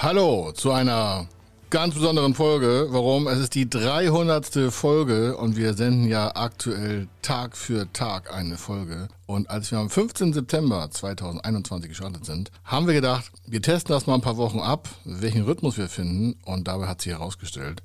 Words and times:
Hallo 0.00 0.52
zu 0.52 0.70
einer 0.70 1.26
ganz 1.70 1.94
besonderen 1.94 2.32
Folge. 2.32 2.86
Warum? 2.90 3.26
Es 3.26 3.40
ist 3.40 3.56
die 3.56 3.68
300. 3.68 4.70
Folge 4.72 5.36
und 5.36 5.56
wir 5.56 5.74
senden 5.74 6.06
ja 6.06 6.36
aktuell 6.36 7.08
Tag 7.20 7.56
für 7.56 7.92
Tag 7.92 8.32
eine 8.32 8.58
Folge. 8.58 9.08
Und 9.26 9.50
als 9.50 9.72
wir 9.72 9.78
am 9.78 9.90
15. 9.90 10.34
September 10.34 10.88
2021 10.88 11.88
gestartet 11.88 12.24
sind, 12.24 12.52
haben 12.62 12.86
wir 12.86 12.94
gedacht, 12.94 13.32
wir 13.44 13.60
testen 13.60 13.92
das 13.92 14.06
mal 14.06 14.14
ein 14.14 14.20
paar 14.20 14.36
Wochen 14.36 14.60
ab, 14.60 14.88
welchen 15.04 15.42
Rhythmus 15.42 15.76
wir 15.78 15.88
finden. 15.88 16.38
Und 16.44 16.68
dabei 16.68 16.86
hat 16.86 17.02
sich 17.02 17.10
herausgestellt, 17.10 17.82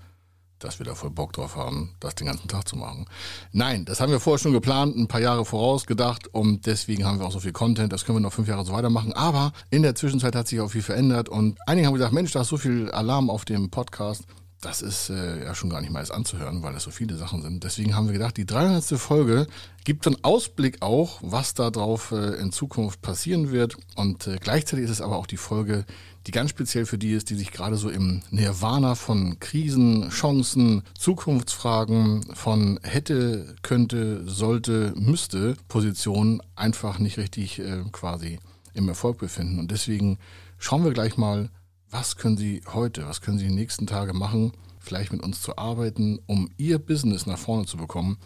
dass 0.64 0.80
wir 0.80 0.86
da 0.86 0.95
voll 0.95 1.09
Bock 1.09 1.34
drauf 1.34 1.55
haben, 1.55 1.91
das 2.00 2.16
den 2.16 2.27
ganzen 2.27 2.48
Tag 2.48 2.68
zu 2.68 2.75
machen. 2.75 3.05
Nein, 3.52 3.86
das 3.86 4.00
haben 4.00 4.12
wir 4.12 4.20
vorher 4.20 4.39
schon 4.39 4.54
geplant, 4.54 4.95
ein 4.95 5.07
paar 5.07 5.21
Jahre 5.21 5.45
vorausgedacht 5.45 6.27
und 6.27 6.66
deswegen 6.66 7.05
haben 7.05 7.20
wir 7.20 7.25
auch 7.25 7.32
so 7.32 7.39
viel 7.39 7.52
Content, 7.52 7.91
das 7.91 8.05
können 8.05 8.17
wir 8.17 8.21
noch 8.21 8.34
fünf 8.34 8.48
Jahre 8.48 8.66
so 8.66 8.73
weitermachen. 8.73 9.13
Aber 9.13 9.54
in 9.70 9.84
der 9.84 9.95
Zwischenzeit 9.95 10.35
hat 10.35 10.48
sich 10.48 10.59
auch 10.62 10.70
viel 10.70 10.81
verändert 10.81 11.30
und 11.30 11.57
einige 11.68 11.88
haben 11.88 11.94
gesagt, 11.94 12.13
Mensch, 12.13 12.31
da 12.31 12.41
ist 12.41 12.49
so 12.49 12.57
viel 12.57 12.90
Alarm 12.91 13.30
auf 13.30 13.45
dem 13.45 13.70
Podcast. 13.70 14.23
Das 14.63 14.81
ist 14.81 15.09
äh, 15.09 15.44
ja 15.44 15.53
schon 15.55 15.70
gar 15.70 15.81
nicht 15.81 15.91
mal 15.91 15.99
erst 15.99 16.13
anzuhören, 16.13 16.63
weil 16.63 16.71
das 16.71 16.84
so 16.84 16.91
viele 16.91 17.17
Sachen 17.17 17.41
sind. 17.41 17.66
Deswegen 17.66 17.98
haben 17.98 18.05
wir 18.05 18.13
gedacht, 18.13 18.38
die 18.38 18.45
300. 18.45 18.98
Folge 18.98 19.45
gibt 19.84 20.08
einen 20.08 20.23
Ausblick 20.23 20.81
auch, 20.81 21.20
was 21.21 21.54
da 21.54 21.70
drauf 21.70 22.12
äh, 22.12 22.35
in 22.35 22.54
Zukunft 22.54 23.02
passieren 23.02 23.52
wird. 23.52 23.76
Und 23.95 24.26
äh, 24.26 24.38
gleichzeitig 24.40 24.85
ist 24.85 24.91
es 24.91 25.02
aber 25.02 25.18
auch 25.18 25.27
die 25.27 25.38
Folge, 25.38 25.84
die 26.27 26.31
ganz 26.31 26.52
speziell 26.52 26.85
für 26.85 26.98
die 26.98 27.12
ist, 27.12 27.30
die 27.30 27.35
sich 27.35 27.52
gerade 27.52 27.76
so 27.76 27.90
im 27.90 28.21
Nirvana 28.30 28.95
von 28.95 29.38
Krisen, 29.41 30.09
Chancen, 30.09 30.84
Zukunftsfragen, 30.98 32.23
von 32.34 32.80
hätte, 32.84 33.57
könnte, 33.63 34.23
sollte, 34.26 34.93
müsste 34.95 35.57
Positionen 35.68 36.41
einfach 36.55 36.99
nicht 36.99 37.18
richtig 37.18 37.59
äh, 37.59 37.84
quasi 37.91 38.40
im 38.73 38.88
Erfolg 38.88 39.18
befinden. 39.18 39.59
Und 39.59 39.71
deswegen 39.71 40.20
schauen 40.57 40.85
wir 40.85 40.93
gleich 40.93 41.18
mal, 41.18 41.49
was 41.94 42.16
können 42.16 42.38
Sie 42.38 42.62
heute, 42.74 43.08
was 43.08 43.22
können 43.22 43.38
Sie 43.38 43.48
die 43.48 43.54
nächsten 43.54 43.86
Tage 43.86 44.13
machen, 44.13 44.52
vielleicht 44.80 45.13
mit 45.13 45.22
uns 45.22 45.41
zu 45.41 45.58
arbeiten, 45.58 46.20
um 46.26 46.50
Ihr 46.58 46.80
Business 46.80 47.27
nach 47.27 47.38
vorne 47.38 47.68
zu 47.68 47.77
bekommen, 47.77 48.18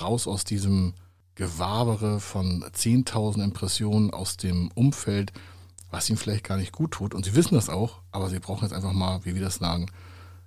raus 0.00 0.28
aus 0.28 0.44
diesem 0.44 0.94
Gewabere 1.34 2.20
von 2.20 2.62
10.000 2.62 3.42
Impressionen 3.42 4.12
aus 4.12 4.36
dem 4.36 4.70
Umfeld, 4.74 5.32
was 5.90 6.08
ihnen 6.08 6.18
vielleicht 6.18 6.44
gar 6.44 6.56
nicht 6.56 6.72
gut 6.72 6.92
tut. 6.92 7.14
Und 7.14 7.24
sie 7.24 7.34
wissen 7.34 7.56
das 7.56 7.68
auch, 7.68 8.00
aber 8.12 8.30
sie 8.30 8.38
brauchen 8.38 8.62
jetzt 8.62 8.72
einfach 8.72 8.92
mal, 8.92 9.24
wie 9.24 9.34
wir 9.34 9.42
das 9.42 9.56
sagen, 9.56 9.86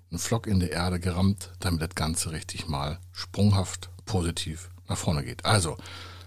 einen 0.09 0.19
Flock 0.19 0.47
in 0.47 0.59
der 0.59 0.71
Erde 0.71 0.99
gerammt, 0.99 1.52
damit 1.59 1.81
das 1.81 1.95
Ganze 1.95 2.31
richtig 2.31 2.67
mal 2.67 2.97
sprunghaft 3.11 3.89
positiv 4.05 4.69
nach 4.88 4.97
vorne 4.97 5.23
geht. 5.23 5.45
Also 5.45 5.77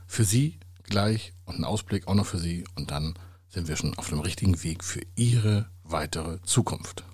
für 0.06 0.25
Sie 0.25 0.61
gleich 0.84 1.33
und 1.47 1.59
ein 1.59 1.64
Ausblick 1.64 2.06
auch 2.06 2.14
noch 2.14 2.27
für 2.27 2.39
Sie 2.39 2.64
und 2.77 2.91
dann 2.91 3.14
sind 3.48 3.69
wir 3.69 3.77
schon 3.77 3.97
auf 3.98 4.11
dem 4.11 4.20
richtigen 4.20 4.62
Weg 4.62 4.84
für 4.84 5.00
Ihre 5.16 5.66
weitere 5.92 6.40
Zukunft. 6.42 7.04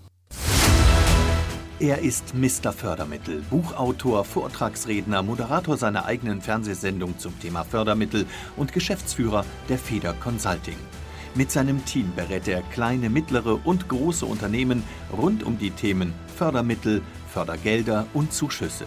Er 1.80 1.98
ist 1.98 2.34
Mr. 2.34 2.72
Fördermittel, 2.72 3.42
Buchautor, 3.50 4.24
Vortragsredner, 4.24 5.22
Moderator 5.22 5.76
seiner 5.76 6.06
eigenen 6.06 6.40
Fernsehsendung 6.40 7.18
zum 7.18 7.38
Thema 7.38 7.62
Fördermittel 7.64 8.26
und 8.56 8.72
Geschäftsführer 8.72 9.44
der 9.68 9.78
Feder 9.78 10.12
Consulting. 10.14 10.76
Mit 11.36 11.52
seinem 11.52 11.84
Team 11.84 12.12
berät 12.16 12.48
er 12.48 12.62
kleine, 12.62 13.10
mittlere 13.10 13.60
und 13.64 13.88
große 13.88 14.26
Unternehmen 14.26 14.82
rund 15.16 15.44
um 15.44 15.56
die 15.56 15.70
Themen 15.70 16.12
Fördermittel, 16.36 17.02
Fördergelder 17.32 18.06
und 18.12 18.32
Zuschüsse. 18.32 18.86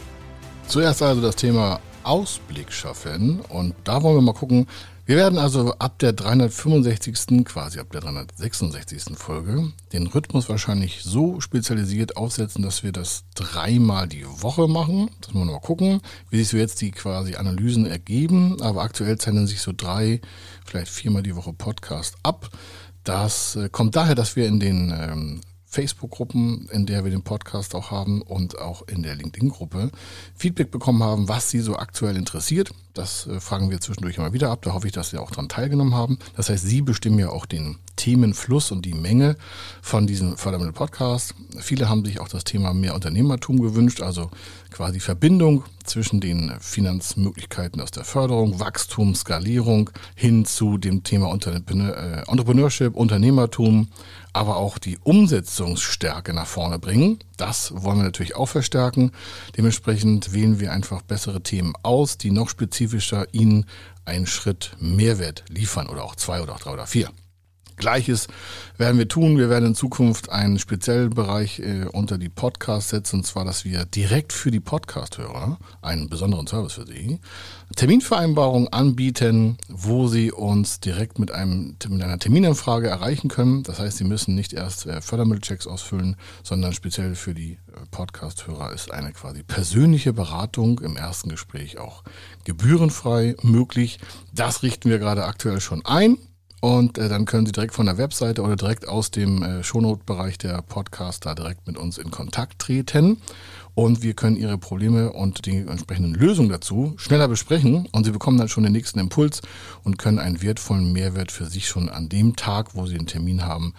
Zuerst 0.71 1.01
also 1.01 1.21
das 1.21 1.35
Thema 1.35 1.81
Ausblick 2.03 2.71
schaffen 2.71 3.41
und 3.49 3.75
da 3.83 4.01
wollen 4.03 4.15
wir 4.15 4.21
mal 4.21 4.31
gucken, 4.31 4.67
wir 5.05 5.17
werden 5.17 5.37
also 5.37 5.73
ab 5.79 5.99
der 5.99 6.13
365. 6.13 7.43
quasi 7.43 7.79
ab 7.79 7.91
der 7.91 7.99
366. 7.99 9.17
Folge 9.17 9.73
den 9.91 10.07
Rhythmus 10.07 10.47
wahrscheinlich 10.47 11.01
so 11.03 11.41
spezialisiert 11.41 12.15
aufsetzen, 12.15 12.63
dass 12.63 12.83
wir 12.83 12.93
das 12.93 13.25
dreimal 13.35 14.07
die 14.07 14.25
Woche 14.25 14.69
machen. 14.69 15.09
Das 15.19 15.33
müssen 15.33 15.47
wir 15.47 15.55
mal 15.55 15.59
gucken, 15.59 15.99
wie 16.29 16.37
sich 16.37 16.47
so 16.47 16.55
jetzt 16.55 16.79
die 16.79 16.91
quasi 16.91 17.35
Analysen 17.35 17.85
ergeben. 17.85 18.61
Aber 18.61 18.83
aktuell 18.83 19.17
zeichnen 19.17 19.47
sich 19.47 19.59
so 19.59 19.73
drei, 19.75 20.21
vielleicht 20.65 20.87
viermal 20.87 21.21
die 21.21 21.35
Woche 21.35 21.51
Podcast 21.51 22.15
ab. 22.23 22.49
Das 23.03 23.57
äh, 23.57 23.67
kommt 23.67 23.97
daher, 23.97 24.15
dass 24.15 24.37
wir 24.37 24.47
in 24.47 24.61
den 24.61 24.93
ähm, 24.97 25.41
Facebook-Gruppen, 25.71 26.67
in 26.71 26.85
der 26.85 27.05
wir 27.05 27.11
den 27.11 27.23
Podcast 27.23 27.75
auch 27.75 27.91
haben 27.91 28.21
und 28.21 28.59
auch 28.59 28.85
in 28.89 29.03
der 29.03 29.15
LinkedIn-Gruppe 29.15 29.89
Feedback 30.35 30.69
bekommen 30.69 31.01
haben, 31.01 31.29
was 31.29 31.49
Sie 31.49 31.61
so 31.61 31.77
aktuell 31.77 32.17
interessiert. 32.17 32.71
Das 32.93 33.25
äh, 33.27 33.39
fragen 33.39 33.71
wir 33.71 33.79
zwischendurch 33.79 34.17
immer 34.17 34.33
wieder 34.33 34.51
ab. 34.51 34.63
Da 34.63 34.73
hoffe 34.73 34.87
ich, 34.87 34.93
dass 34.93 35.11
Sie 35.11 35.17
auch 35.17 35.31
daran 35.31 35.47
teilgenommen 35.47 35.95
haben. 35.95 36.19
Das 36.35 36.49
heißt, 36.49 36.65
Sie 36.65 36.81
bestimmen 36.81 37.19
ja 37.19 37.29
auch 37.29 37.45
den 37.45 37.77
Themenfluss 37.95 38.71
und 38.71 38.85
die 38.85 38.93
Menge 38.93 39.37
von 39.81 40.07
diesem 40.07 40.35
Fördermittel-Podcast. 40.35 41.35
Viele 41.59 41.87
haben 41.87 42.03
sich 42.03 42.19
auch 42.19 42.27
das 42.27 42.43
Thema 42.43 42.73
mehr 42.73 42.93
Unternehmertum 42.93 43.61
gewünscht, 43.61 44.01
also 44.01 44.29
quasi 44.81 44.99
Verbindung 44.99 45.63
zwischen 45.83 46.21
den 46.21 46.53
Finanzmöglichkeiten 46.59 47.79
aus 47.81 47.91
der 47.91 48.03
Förderung, 48.03 48.59
Wachstum, 48.59 49.13
Skalierung 49.13 49.91
hin 50.15 50.43
zu 50.43 50.79
dem 50.79 51.03
Thema 51.03 51.31
äh, 51.31 52.23
Entrepreneurship, 52.27 52.95
Unternehmertum, 52.95 53.89
aber 54.33 54.57
auch 54.57 54.79
die 54.79 54.97
Umsetzungsstärke 54.97 56.33
nach 56.33 56.47
vorne 56.47 56.79
bringen. 56.79 57.19
Das 57.37 57.71
wollen 57.75 57.97
wir 57.97 58.05
natürlich 58.05 58.35
auch 58.35 58.47
verstärken. 58.47 59.11
Dementsprechend 59.55 60.33
wählen 60.33 60.59
wir 60.59 60.71
einfach 60.71 61.03
bessere 61.03 61.43
Themen 61.43 61.73
aus, 61.83 62.17
die 62.17 62.31
noch 62.31 62.49
spezifischer 62.49 63.31
Ihnen 63.35 63.67
einen 64.05 64.25
Schritt 64.25 64.75
Mehrwert 64.79 65.43
liefern 65.47 65.89
oder 65.89 66.03
auch 66.03 66.15
zwei 66.15 66.41
oder 66.41 66.55
auch 66.55 66.59
drei 66.59 66.71
oder 66.71 66.87
vier. 66.87 67.11
Gleiches 67.81 68.27
werden 68.77 68.97
wir 68.97 69.07
tun. 69.07 69.37
Wir 69.37 69.49
werden 69.49 69.65
in 69.65 69.75
Zukunft 69.75 70.29
einen 70.29 70.59
speziellen 70.59 71.09
Bereich 71.09 71.59
äh, 71.59 71.85
unter 71.91 72.17
die 72.17 72.29
Podcasts 72.29 72.91
setzen, 72.91 73.17
und 73.17 73.25
zwar, 73.25 73.43
dass 73.43 73.65
wir 73.65 73.85
direkt 73.85 74.31
für 74.31 74.51
die 74.51 74.59
Podcast-Hörer 74.59 75.57
einen 75.81 76.07
besonderen 76.07 76.47
Service 76.47 76.73
für 76.73 76.85
Sie, 76.85 77.19
Terminvereinbarung 77.75 78.67
anbieten, 78.69 79.57
wo 79.67 80.07
Sie 80.07 80.31
uns 80.31 80.79
direkt 80.79 81.19
mit, 81.19 81.31
einem, 81.31 81.75
mit 81.89 82.03
einer 82.03 82.19
Terminanfrage 82.19 82.87
erreichen 82.87 83.29
können. 83.29 83.63
Das 83.63 83.79
heißt, 83.79 83.97
Sie 83.97 84.03
müssen 84.03 84.35
nicht 84.35 84.53
erst 84.53 84.85
äh, 84.85 85.01
Fördermittelchecks 85.01 85.67
ausfüllen, 85.67 86.15
sondern 86.43 86.73
speziell 86.73 87.15
für 87.15 87.33
die 87.33 87.53
äh, 87.53 87.57
Podcast-Hörer 87.89 88.73
ist 88.73 88.91
eine 88.91 89.11
quasi 89.11 89.41
persönliche 89.41 90.13
Beratung 90.13 90.79
im 90.79 90.97
ersten 90.97 91.29
Gespräch 91.29 91.79
auch 91.79 92.03
gebührenfrei 92.43 93.35
möglich. 93.41 93.99
Das 94.33 94.61
richten 94.61 94.89
wir 94.91 94.99
gerade 94.99 95.25
aktuell 95.25 95.59
schon 95.59 95.83
ein. 95.83 96.17
Und 96.61 96.99
äh, 96.99 97.09
dann 97.09 97.25
können 97.25 97.47
Sie 97.47 97.51
direkt 97.51 97.73
von 97.73 97.87
der 97.87 97.97
Webseite 97.97 98.43
oder 98.43 98.55
direkt 98.55 98.87
aus 98.87 99.09
dem 99.09 99.41
äh, 99.41 99.63
Shownote-Bereich 99.63 100.37
der 100.37 100.61
Podcast 100.61 101.25
da 101.25 101.33
direkt 101.33 101.65
mit 101.65 101.75
uns 101.75 101.97
in 101.97 102.11
Kontakt 102.11 102.59
treten. 102.59 103.17
Und 103.73 104.03
wir 104.03 104.13
können 104.13 104.35
Ihre 104.35 104.59
Probleme 104.59 105.11
und 105.11 105.47
die 105.47 105.57
entsprechenden 105.57 106.13
Lösungen 106.13 106.49
dazu 106.49 106.93
schneller 106.97 107.27
besprechen. 107.27 107.87
Und 107.91 108.05
Sie 108.05 108.11
bekommen 108.11 108.37
dann 108.37 108.47
schon 108.47 108.63
den 108.63 108.73
nächsten 108.73 108.99
Impuls 108.99 109.41
und 109.83 109.97
können 109.97 110.19
einen 110.19 110.43
wertvollen 110.43 110.93
Mehrwert 110.93 111.31
für 111.31 111.45
sich 111.45 111.67
schon 111.67 111.89
an 111.89 112.09
dem 112.09 112.35
Tag, 112.35 112.75
wo 112.75 112.85
Sie 112.85 112.95
den 112.95 113.07
Termin 113.07 113.43
haben, 113.43 113.73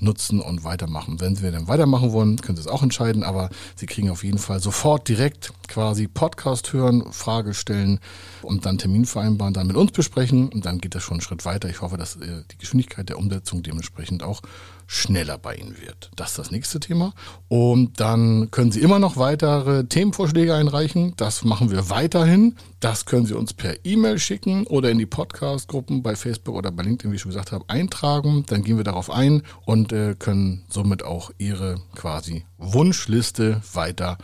nutzen 0.00 0.40
und 0.40 0.64
weitermachen. 0.64 1.20
Wenn 1.20 1.36
Sie 1.36 1.50
dann 1.50 1.68
weitermachen 1.68 2.12
wollen, 2.12 2.40
können 2.40 2.56
Sie 2.56 2.62
es 2.62 2.68
auch 2.68 2.82
entscheiden, 2.82 3.22
aber 3.22 3.50
Sie 3.74 3.86
kriegen 3.86 4.10
auf 4.10 4.24
jeden 4.24 4.38
Fall 4.38 4.60
sofort 4.60 5.08
direkt 5.08 5.52
quasi 5.68 6.06
Podcast 6.06 6.72
hören, 6.72 7.12
Frage 7.12 7.54
stellen 7.54 8.00
und 8.42 8.66
dann 8.66 8.78
Termin 8.78 9.06
vereinbaren, 9.06 9.54
dann 9.54 9.66
mit 9.66 9.76
uns 9.76 9.92
besprechen 9.92 10.48
und 10.48 10.66
dann 10.66 10.78
geht 10.78 10.94
das 10.94 11.02
schon 11.02 11.14
einen 11.14 11.20
Schritt 11.22 11.44
weiter. 11.44 11.68
Ich 11.68 11.80
hoffe, 11.80 11.96
dass 11.96 12.16
äh, 12.16 12.42
die 12.50 12.58
Geschwindigkeit 12.58 13.08
der 13.08 13.18
Umsetzung 13.18 13.62
dementsprechend 13.62 14.22
auch 14.22 14.42
schneller 14.86 15.36
bei 15.38 15.56
Ihnen 15.56 15.76
wird. 15.80 16.10
Das 16.16 16.30
ist 16.30 16.38
das 16.38 16.50
nächste 16.50 16.80
Thema. 16.80 17.12
Und 17.48 18.00
dann 18.00 18.50
können 18.50 18.72
Sie 18.72 18.80
immer 18.80 18.98
noch 18.98 19.16
weitere 19.16 19.84
Themenvorschläge 19.84 20.54
einreichen. 20.54 21.14
Das 21.16 21.44
machen 21.44 21.70
wir 21.70 21.90
weiterhin. 21.90 22.56
Das 22.80 23.04
können 23.04 23.26
Sie 23.26 23.34
uns 23.34 23.52
per 23.52 23.84
E-Mail 23.84 24.18
schicken 24.18 24.66
oder 24.66 24.90
in 24.90 24.98
die 24.98 25.06
Podcast-Gruppen 25.06 26.02
bei 26.02 26.14
Facebook 26.14 26.54
oder 26.54 26.70
bei 26.70 26.84
LinkedIn, 26.84 27.10
wie 27.10 27.16
ich 27.16 27.22
schon 27.22 27.30
gesagt 27.30 27.52
habe, 27.52 27.64
eintragen. 27.68 28.44
Dann 28.46 28.62
gehen 28.62 28.76
wir 28.76 28.84
darauf 28.84 29.10
ein 29.10 29.42
und 29.64 29.92
äh, 29.92 30.14
können 30.18 30.64
somit 30.68 31.04
auch 31.04 31.30
Ihre 31.38 31.80
quasi 31.94 32.44
Wunschliste 32.58 33.62
weiter 33.72 34.18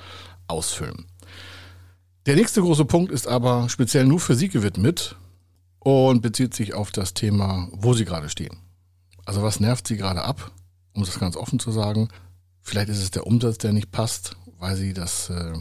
ausfüllen. 0.47 1.07
Der 2.27 2.37
nächste 2.37 2.61
große 2.61 2.85
Punkt 2.85 3.11
ist 3.11 3.27
aber 3.27 3.69
speziell 3.69 4.05
nur 4.05 4.21
für 4.21 4.37
Sie 4.37 4.49
gewidmet 4.49 5.17
und 5.81 6.23
bezieht 6.23 6.55
sich 6.55 6.73
auf 6.73 6.93
das 6.93 7.15
Thema, 7.15 7.69
wo 7.73 7.95
Sie 7.95 8.05
gerade 8.05 8.29
stehen. 8.29 8.59
Also 9.25 9.43
was 9.43 9.61
nervt 9.61 9.87
Sie 9.87 9.97
gerade 9.97 10.23
ab, 10.23 10.51
um 10.95 11.05
das 11.05 11.19
ganz 11.19 11.37
offen 11.37 11.59
zu 11.59 11.71
sagen? 11.71 12.09
Vielleicht 12.61 12.89
ist 12.89 13.03
es 13.03 13.11
der 13.11 13.27
Umsatz, 13.27 13.59
der 13.59 13.73
nicht 13.73 13.91
passt, 13.91 14.37
weil 14.59 14.77
sie 14.77 14.95
das 14.95 15.31
äh, 15.31 15.53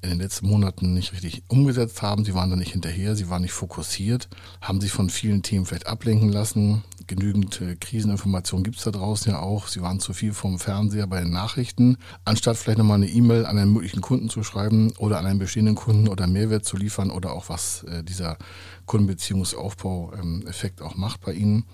in 0.00 0.10
den 0.10 0.18
letzten 0.18 0.48
Monaten 0.48 0.94
nicht 0.94 1.12
richtig 1.12 1.42
umgesetzt 1.48 2.02
haben. 2.02 2.24
Sie 2.24 2.34
waren 2.34 2.50
da 2.50 2.56
nicht 2.56 2.72
hinterher, 2.72 3.16
sie 3.16 3.28
waren 3.30 3.42
nicht 3.42 3.52
fokussiert, 3.52 4.28
haben 4.60 4.80
sich 4.80 4.92
von 4.92 5.10
vielen 5.10 5.42
Themen 5.42 5.66
vielleicht 5.66 5.88
ablenken 5.88 6.30
lassen. 6.30 6.84
Genügend 7.06 7.60
äh, 7.60 7.74
Kriseninformationen 7.74 8.62
gibt's 8.62 8.84
da 8.84 8.92
draußen 8.92 9.32
ja 9.32 9.40
auch. 9.40 9.66
Sie 9.66 9.82
waren 9.82 9.98
zu 9.98 10.12
viel 10.12 10.32
vom 10.32 10.58
Fernseher 10.58 11.06
bei 11.06 11.20
den 11.20 11.30
Nachrichten. 11.30 11.96
Anstatt 12.24 12.56
vielleicht 12.56 12.78
nochmal 12.78 12.96
eine 12.96 13.08
E-Mail 13.08 13.46
an 13.46 13.58
einen 13.58 13.72
möglichen 13.72 14.00
Kunden 14.00 14.28
zu 14.28 14.44
schreiben 14.44 14.92
oder 14.98 15.18
an 15.18 15.26
einen 15.26 15.38
bestehenden 15.40 15.74
Kunden 15.74 16.08
oder 16.08 16.26
Mehrwert 16.26 16.64
zu 16.64 16.76
liefern 16.76 17.10
oder 17.10 17.32
auch 17.32 17.48
was 17.48 17.82
äh, 17.84 18.04
dieser 18.04 18.38
Kundenbeziehungsaufbau-Effekt 18.86 20.80
ähm, 20.80 20.86
auch 20.86 20.94
macht 20.94 21.20
bei 21.22 21.32
Ihnen, 21.32 21.64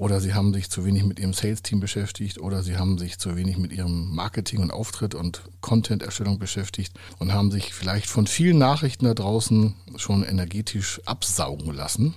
oder 0.00 0.18
sie 0.18 0.32
haben 0.32 0.54
sich 0.54 0.70
zu 0.70 0.86
wenig 0.86 1.04
mit 1.04 1.20
ihrem 1.20 1.34
Sales-Team 1.34 1.78
beschäftigt 1.78 2.40
oder 2.40 2.62
sie 2.62 2.78
haben 2.78 2.96
sich 2.96 3.18
zu 3.18 3.36
wenig 3.36 3.58
mit 3.58 3.70
ihrem 3.70 4.14
Marketing 4.14 4.60
und 4.60 4.70
Auftritt 4.70 5.14
und 5.14 5.42
Content-Erstellung 5.60 6.38
beschäftigt 6.38 6.98
und 7.18 7.34
haben 7.34 7.50
sich 7.50 7.74
vielleicht 7.74 8.06
von 8.06 8.26
vielen 8.26 8.56
Nachrichten 8.56 9.04
da 9.04 9.12
draußen 9.12 9.74
schon 9.96 10.24
energetisch 10.24 11.02
absaugen 11.04 11.74
lassen. 11.74 12.14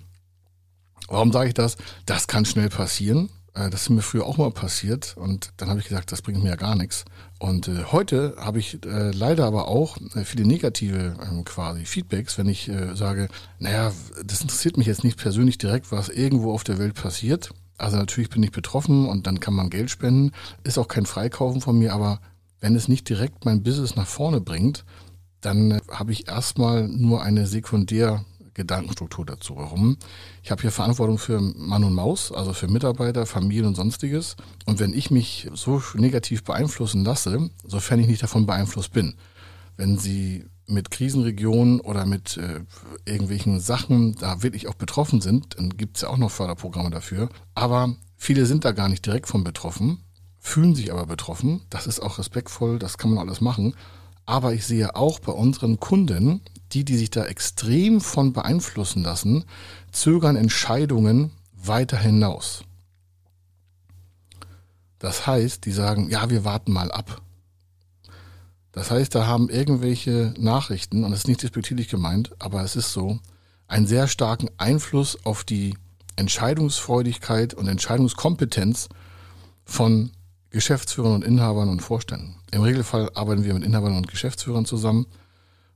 Warum 1.10 1.34
sage 1.34 1.50
ich 1.50 1.54
das? 1.54 1.76
Das 2.06 2.28
kann 2.28 2.46
schnell 2.46 2.70
passieren. 2.70 3.30
Äh, 3.54 3.70
das 3.70 3.82
ist 3.82 3.90
mir 3.90 4.02
früher 4.02 4.26
auch 4.26 4.38
mal 4.38 4.52
passiert 4.52 5.18
und 5.18 5.52
dann 5.58 5.68
habe 5.68 5.82
ich 5.82 5.90
gesagt, 5.90 6.14
das 6.14 6.22
bringt 6.22 6.42
mir 6.42 6.52
ja 6.52 6.56
gar 6.56 6.78
nichts. 6.78 7.04
Und 7.38 7.68
äh, 7.68 7.84
heute 7.92 8.36
habe 8.38 8.60
ich 8.60 8.82
äh, 8.86 9.12
leider 9.12 9.46
aber 9.46 9.68
auch 9.68 9.98
äh, 10.16 10.24
viele 10.24 10.48
negative 10.48 11.18
ähm, 11.22 11.44
quasi 11.44 11.84
Feedbacks, 11.84 12.38
wenn 12.38 12.48
ich 12.48 12.70
äh, 12.70 12.96
sage, 12.96 13.28
naja, 13.60 13.92
das 14.24 14.40
interessiert 14.40 14.78
mich 14.78 14.88
jetzt 14.88 15.04
nicht 15.04 15.18
persönlich 15.18 15.58
direkt, 15.58 15.92
was 15.92 16.08
irgendwo 16.08 16.54
auf 16.54 16.64
der 16.64 16.80
Welt 16.80 16.94
passiert. 16.94 17.52
Also 17.84 17.98
natürlich 17.98 18.30
bin 18.30 18.42
ich 18.44 18.52
betroffen 18.52 19.06
und 19.08 19.28
dann 19.28 19.40
kann 19.40 19.54
man 19.54 19.70
Geld 19.70 19.90
spenden. 19.90 20.32
Ist 20.64 20.78
auch 20.78 20.88
kein 20.88 21.06
Freikaufen 21.06 21.62
von 21.62 21.78
mir, 21.78 21.94
aber 21.94 22.20
wenn 22.62 22.76
es 22.76 22.88
nicht 22.88 23.10
direkt 23.10 23.44
mein 23.44 23.62
Business 23.62 23.96
nach 23.96 24.08
vorne 24.08 24.40
bringt, 24.40 24.86
dann 25.42 25.82
habe 25.92 26.14
ich 26.14 26.30
erstmal 26.30 26.88
nur 26.88 27.22
eine 27.24 27.46
Sekundärgedankenstruktur 27.46 29.26
dazu. 29.26 29.58
Warum? 29.58 29.98
Ich 30.42 30.52
habe 30.52 30.62
hier 30.62 30.72
Verantwortung 30.72 31.18
für 31.18 31.42
Mann 31.42 31.84
und 31.84 31.94
Maus, 31.94 32.32
also 32.32 32.54
für 32.54 32.70
Mitarbeiter, 32.70 33.26
Familien 33.26 33.66
und 33.66 33.76
sonstiges. 33.76 34.38
Und 34.66 34.80
wenn 34.80 34.94
ich 34.94 35.12
mich 35.12 35.50
so 35.54 35.84
negativ 35.96 36.46
beeinflussen 36.46 37.04
lasse, 37.04 37.50
sofern 37.66 38.00
ich 38.00 38.08
nicht 38.08 38.24
davon 38.24 38.46
beeinflusst 38.46 38.94
bin, 38.94 39.16
wenn 39.76 39.98
Sie 39.98 40.46
mit 40.66 40.92
Krisenregionen 40.92 41.80
oder 41.80 42.06
mit 42.06 42.38
äh, 42.38 42.62
irgendwelchen 43.06 43.60
Sachen 43.60 44.16
da 44.16 44.44
wirklich 44.44 44.68
auch 44.68 44.76
betroffen 44.76 45.22
sind, 45.22 45.58
dann 45.58 45.78
gibt 45.78 45.98
es 45.98 46.04
ja 46.04 46.10
auch 46.10 46.18
noch 46.18 46.32
Förderprogramme 46.32 46.90
dafür. 46.90 47.30
Aber 47.54 47.96
viele 48.18 48.46
sind 48.46 48.66
da 48.66 48.72
gar 48.72 48.90
nicht 48.90 49.06
direkt 49.06 49.28
von 49.28 49.44
betroffen, 49.44 50.04
fühlen 50.40 50.76
sich 50.76 50.92
aber 50.92 51.06
betroffen. 51.06 51.62
Das 51.70 51.88
ist 51.88 52.00
auch 52.00 52.18
respektvoll, 52.18 52.80
das 52.80 52.98
kann 52.98 53.12
man 53.12 53.20
alles 53.20 53.42
machen. 53.42 53.76
Aber 54.26 54.54
ich 54.54 54.66
sehe 54.66 54.96
auch 54.96 55.20
bei 55.20 55.34
unseren 55.34 55.80
Kunden, 55.80 56.42
die, 56.72 56.86
die 56.86 56.98
sich 56.98 57.10
da 57.10 57.26
extrem 57.26 58.00
von 58.00 58.34
beeinflussen 58.34 59.04
lassen, 59.04 59.44
zögern 59.92 60.36
Entscheidungen 60.36 61.32
weiter 61.54 61.98
hinaus. 61.98 62.64
Das 65.00 65.28
heißt, 65.28 65.66
die 65.66 65.72
sagen, 65.72 66.10
ja, 66.10 66.30
wir 66.30 66.46
warten 66.46 66.72
mal 66.72 66.92
ab. 66.92 67.22
Das 68.74 68.92
heißt, 68.92 69.16
da 69.16 69.28
haben 69.28 69.50
irgendwelche 69.50 70.34
Nachrichten, 70.38 71.04
und 71.04 71.12
das 71.12 71.22
ist 71.22 71.28
nicht 71.28 71.44
despektierlich 71.44 71.88
gemeint, 71.88 72.32
aber 72.40 72.64
es 72.64 72.76
ist 72.76 72.92
so, 72.92 73.20
einen 73.68 73.88
sehr 73.88 74.08
starken 74.08 74.50
Einfluss 74.58 75.18
auf 75.26 75.44
die 75.44 75.76
Entscheidungsfreudigkeit 76.16 77.54
und 77.54 77.68
Entscheidungskompetenz 77.68 78.90
von 79.64 80.12
Geschäftsführern 80.50 81.14
und 81.14 81.24
Inhabern 81.24 81.70
und 81.70 81.82
Vorständen. 81.82 82.36
Im 82.52 82.62
Regelfall 82.62 83.10
arbeiten 83.16 83.44
wir 83.44 83.54
mit 83.54 83.64
Inhabern 83.64 83.96
und 83.96 84.08
Geschäftsführern 84.08 84.66
zusammen. 84.66 85.08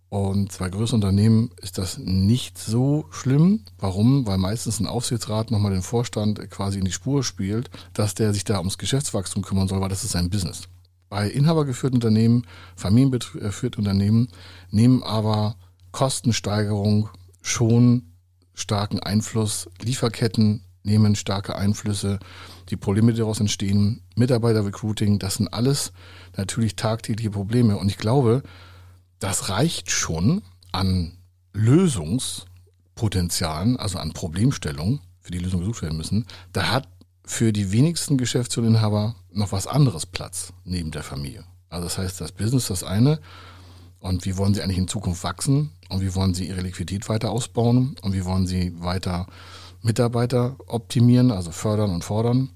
Und 0.10 0.58
bei 0.58 0.70
größeren 0.70 1.02
Unternehmen 1.02 1.52
ist 1.62 1.78
das 1.78 1.98
nicht 1.98 2.58
so 2.58 3.06
schlimm. 3.12 3.66
Warum? 3.78 4.26
Weil 4.26 4.38
meistens 4.38 4.80
ein 4.80 4.88
Aufsichtsrat 4.88 5.52
nochmal 5.52 5.74
den 5.74 5.82
Vorstand 5.82 6.50
quasi 6.50 6.80
in 6.80 6.86
die 6.86 6.92
Spur 6.92 7.24
spielt, 7.24 7.70
dass 7.94 8.14
der 8.14 8.34
sich 8.34 8.44
da 8.44 8.60
ums 8.60 8.78
Geschäftswachstum 8.78 9.44
kümmern 9.44 9.68
soll, 9.68 9.82
weil 9.82 9.90
das 9.90 10.04
ist 10.04 10.12
sein 10.12 10.30
Business. 10.30 10.70
Bei 11.10 11.30
inhabergeführten 11.30 11.98
Unternehmen, 11.98 12.48
familiengeführten 12.76 13.86
Unternehmen 13.86 14.30
nehmen 14.72 15.04
aber 15.04 15.56
Kostensteigerung 15.92 17.10
schon 17.42 18.14
starken 18.54 19.00
Einfluss. 19.00 19.70
Lieferketten 19.82 20.64
nehmen 20.84 21.16
starke 21.16 21.56
Einflüsse. 21.56 22.20
Die 22.70 22.78
Probleme, 22.78 23.14
die 23.14 23.20
daraus 23.20 23.40
entstehen, 23.40 24.02
Mitarbeiterrecruiting, 24.16 25.20
das 25.20 25.36
sind 25.36 25.54
alles 25.54 25.94
natürlich 26.36 26.76
tagtägliche 26.76 27.30
Probleme. 27.30 27.78
Und 27.78 27.90
ich 27.90 27.98
glaube, 27.98 28.42
das 29.20 29.50
reicht 29.50 29.92
schon 29.92 30.42
an 30.72 31.20
Lösungspotenzialen, 31.54 33.78
also 33.78 34.00
an 34.00 34.14
Problemstellungen, 34.14 35.02
für 35.20 35.32
die 35.32 35.38
Lösungen 35.40 35.64
gesucht 35.64 35.84
werden 35.84 35.98
müssen. 35.98 36.26
Da 36.54 36.72
hat 36.72 36.88
für 37.28 37.52
die 37.52 37.72
wenigsten 37.72 38.18
Geschäftsführerinhaber 38.18 39.16
noch 39.32 39.52
was 39.52 39.68
anderes 39.68 40.06
Platz 40.06 40.54
neben 40.64 40.92
der 40.92 41.04
Familie. 41.04 41.44
Also 41.70 41.84
das 41.84 41.98
heißt, 41.98 42.22
das 42.22 42.32
Business 42.32 42.68
das 42.68 42.84
eine 42.84 43.20
und 44.00 44.26
wie 44.26 44.38
wollen 44.38 44.54
sie 44.54 44.62
eigentlich 44.62 44.78
in 44.78 44.88
Zukunft 44.88 45.24
wachsen 45.24 45.72
und 45.90 46.02
wie 46.02 46.16
wollen 46.16 46.34
sie 46.34 46.48
ihre 46.48 46.62
Liquidität 46.62 47.10
weiter 47.10 47.30
ausbauen 47.32 47.98
und 48.02 48.14
wie 48.14 48.24
wollen 48.24 48.48
sie 48.48 48.74
weiter 48.82 49.28
Mitarbeiter 49.82 50.56
optimieren, 50.68 51.32
also 51.32 51.52
fördern 51.52 51.92
und 51.92 52.04
fordern. 52.04 52.50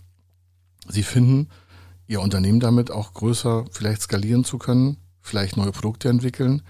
Sie 0.88 1.04
finden, 1.04 1.50
ihr 2.08 2.22
Unternehmen 2.22 2.62
damit 2.62 2.92
auch 2.92 3.14
größer 3.14 3.66
vielleicht 3.72 4.02
skalieren 4.02 4.46
zu 4.46 4.58
können, 4.58 4.98
vielleicht 5.20 5.58
neue 5.58 5.72
Produkte 5.72 6.10
entwickeln. 6.10 6.62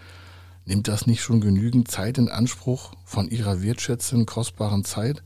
Nimmt 0.65 0.88
das 0.88 1.06
nicht 1.06 1.21
schon 1.21 1.39
genügend 1.39 1.89
Zeit 1.89 2.18
in 2.18 2.30
Anspruch 2.30 2.94
von 3.06 3.30
ihrer 3.30 3.62
wertschätzenden, 3.62 4.25
kostbaren 4.25 4.83
Zeit? 4.83 5.24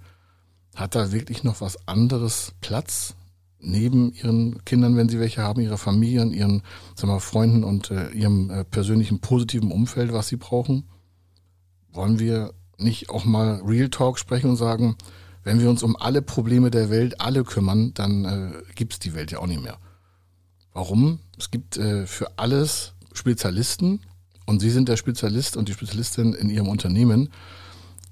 Hat 0.76 0.96
da 0.96 1.12
wirklich 1.12 1.44
noch 1.44 1.62
was 1.62 1.88
anderes 1.88 2.54
Platz 2.62 3.16
neben 3.60 4.14
ihren 4.14 4.64
Kindern, 4.66 4.96
wenn 4.96 5.10
sie 5.10 5.20
welche 5.20 5.42
haben, 5.42 5.62
ihrer 5.62 5.78
Familien, 5.78 6.32
ihren 6.32 6.62
sagen 6.96 7.12
wir, 7.12 7.20
Freunden 7.20 7.64
und 7.64 7.92
äh, 7.92 8.10
ihrem 8.12 8.50
äh, 8.50 8.64
persönlichen 8.64 9.20
positiven 9.20 9.72
Umfeld, 9.72 10.14
was 10.14 10.28
sie 10.28 10.36
brauchen? 10.36 10.88
Wollen 11.92 12.20
wir 12.20 12.54
nicht 12.78 13.10
auch 13.10 13.26
mal 13.26 13.62
Real 13.66 13.90
Talk 13.90 14.20
sprechen 14.20 14.50
und 14.52 14.58
sagen, 14.58 14.96
wenn 15.44 15.60
wir 15.60 15.70
uns 15.70 15.84
um 15.84 15.96
alle 15.96 16.22
Probleme 16.22 16.72
der 16.72 16.90
Welt 16.90 17.22
alle 17.22 17.44
kümmern, 17.44 17.94
dann 17.94 18.26
äh, 18.26 18.52
gibt 18.76 18.94
es 18.94 19.00
die 19.00 19.14
Welt 19.14 19.32
ja 19.32 19.40
auch 19.40 19.48
nicht 19.48 19.64
mehr. 19.64 19.78
Warum? 20.74 21.20
Es 21.38 21.52
gibt 21.52 21.78
äh, 21.78 22.06
für 22.06 22.38
alles 22.38 22.94
Spezialisten 23.14 24.02
und 24.46 24.60
Sie 24.60 24.70
sind 24.70 24.90
der 24.90 24.98
Spezialist 24.98 25.56
und 25.56 25.70
die 25.70 25.74
Spezialistin 25.74 26.34
in 26.34 26.50
Ihrem 26.50 26.68
Unternehmen, 26.68 27.30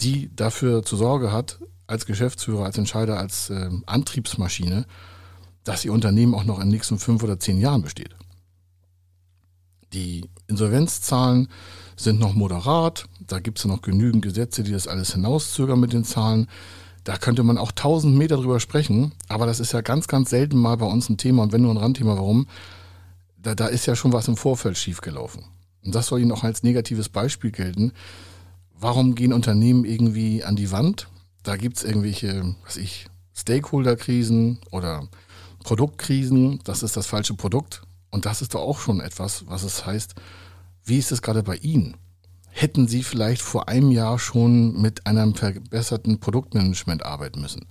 die 0.02 0.34
dafür 0.36 0.84
zur 0.84 0.98
Sorge 0.98 1.32
hat, 1.32 1.60
als 1.94 2.06
Geschäftsführer, 2.06 2.66
als 2.66 2.78
Entscheider, 2.78 3.18
als 3.18 3.50
äh, 3.50 3.70
Antriebsmaschine, 3.86 4.86
dass 5.64 5.86
Ihr 5.86 5.94
Unternehmen 5.94 6.36
auch 6.36 6.44
noch 6.44 6.58
in 6.58 6.66
den 6.66 6.72
nächsten 6.72 7.00
fünf 7.00 7.24
oder 7.24 7.40
zehn 7.40 7.60
Jahren 7.60 7.82
besteht. 7.82 8.16
Die 9.94 10.30
Insolvenzzahlen 10.48 11.48
sind 11.96 12.20
noch 12.20 12.34
moderat, 12.34 13.06
da 13.26 13.40
gibt 13.40 13.60
es 13.60 13.64
ja 13.64 13.70
noch 13.70 13.82
genügend 13.82 14.24
Gesetze, 14.24 14.64
die 14.64 14.72
das 14.72 14.88
alles 14.88 15.14
hinauszögern 15.14 15.80
mit 15.80 15.94
den 15.94 16.04
Zahlen. 16.04 16.48
Da 17.04 17.18
könnte 17.18 17.44
man 17.44 17.58
auch 17.58 17.72
tausend 17.72 18.18
Meter 18.18 18.38
drüber 18.38 18.60
sprechen, 18.60 19.12
aber 19.28 19.46
das 19.46 19.60
ist 19.60 19.74
ja 19.74 19.82
ganz, 19.82 20.08
ganz 20.08 20.30
selten 20.30 20.58
mal 20.58 20.78
bei 20.78 20.86
uns 20.86 21.10
ein 21.10 21.18
Thema 21.18 21.44
und 21.44 21.52
wenn 21.52 21.62
nur 21.62 21.72
ein 21.72 21.78
Randthema, 21.78 22.16
warum? 22.16 22.48
Da, 23.38 23.56
da 23.56 23.68
ist 23.68 23.86
ja 23.86 23.96
schon 23.96 24.14
was 24.14 24.28
im 24.28 24.38
Vorfeld 24.38 24.78
schiefgelaufen. 24.78 25.44
Und 25.86 25.94
das 25.94 26.08
soll 26.08 26.22
Ihnen 26.22 26.32
auch 26.32 26.44
als 26.44 26.64
negatives 26.64 27.10
Beispiel 27.10 27.52
gelten. 27.52 27.92
Warum 28.74 29.16
gehen 29.16 29.34
Unternehmen 29.34 29.86
irgendwie 29.86 30.44
an 30.44 30.56
die 30.56 30.72
Wand? 30.72 31.08
Da 31.44 31.58
gibt 31.58 31.78
es 31.78 31.84
irgendwelche, 31.84 32.56
was 32.66 32.78
ich, 32.78 33.08
Stakeholder-Krisen 33.36 34.60
oder 34.72 35.08
Produktkrisen. 35.64 36.60
Das 36.64 36.84
ist 36.84 36.96
das 36.96 37.06
falsche 37.08 37.34
Produkt. 37.34 37.84
Und 38.12 38.26
das 38.26 38.42
ist 38.42 38.54
doch 38.54 38.62
auch 38.62 38.80
schon 38.80 39.02
etwas, 39.02 39.48
was 39.48 39.64
es 39.64 39.86
heißt, 39.86 40.16
wie 40.86 40.98
ist 40.98 41.12
es 41.12 41.22
gerade 41.22 41.44
bei 41.44 41.58
Ihnen? 41.58 41.98
Hätten 42.50 42.88
Sie 42.88 43.04
vielleicht 43.04 43.42
vor 43.42 43.68
einem 43.68 43.92
Jahr 43.92 44.20
schon 44.20 44.80
mit 44.82 45.06
einem 45.08 45.34
verbesserten 45.36 46.20
Produktmanagement 46.20 47.04
arbeiten 47.04 47.42
müssen? 47.42 47.66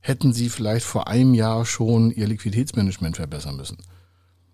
Hätten 0.00 0.32
Sie 0.32 0.50
vielleicht 0.50 0.84
vor 0.84 1.06
einem 1.06 1.32
Jahr 1.32 1.64
schon 1.64 2.10
Ihr 2.10 2.26
Liquiditätsmanagement 2.26 3.16
verbessern 3.16 3.56
müssen? 3.56 3.78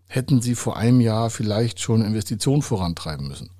Hätten 0.07 0.43
Sie 0.43 0.55
vor 0.55 0.77
einem 0.77 1.01
Jahr 1.01 1.31
vielleicht 1.31 1.81
schon 1.81 2.03
Investitionen 2.03 2.63
vorantreiben 2.63 3.27
müssen? 3.27 3.51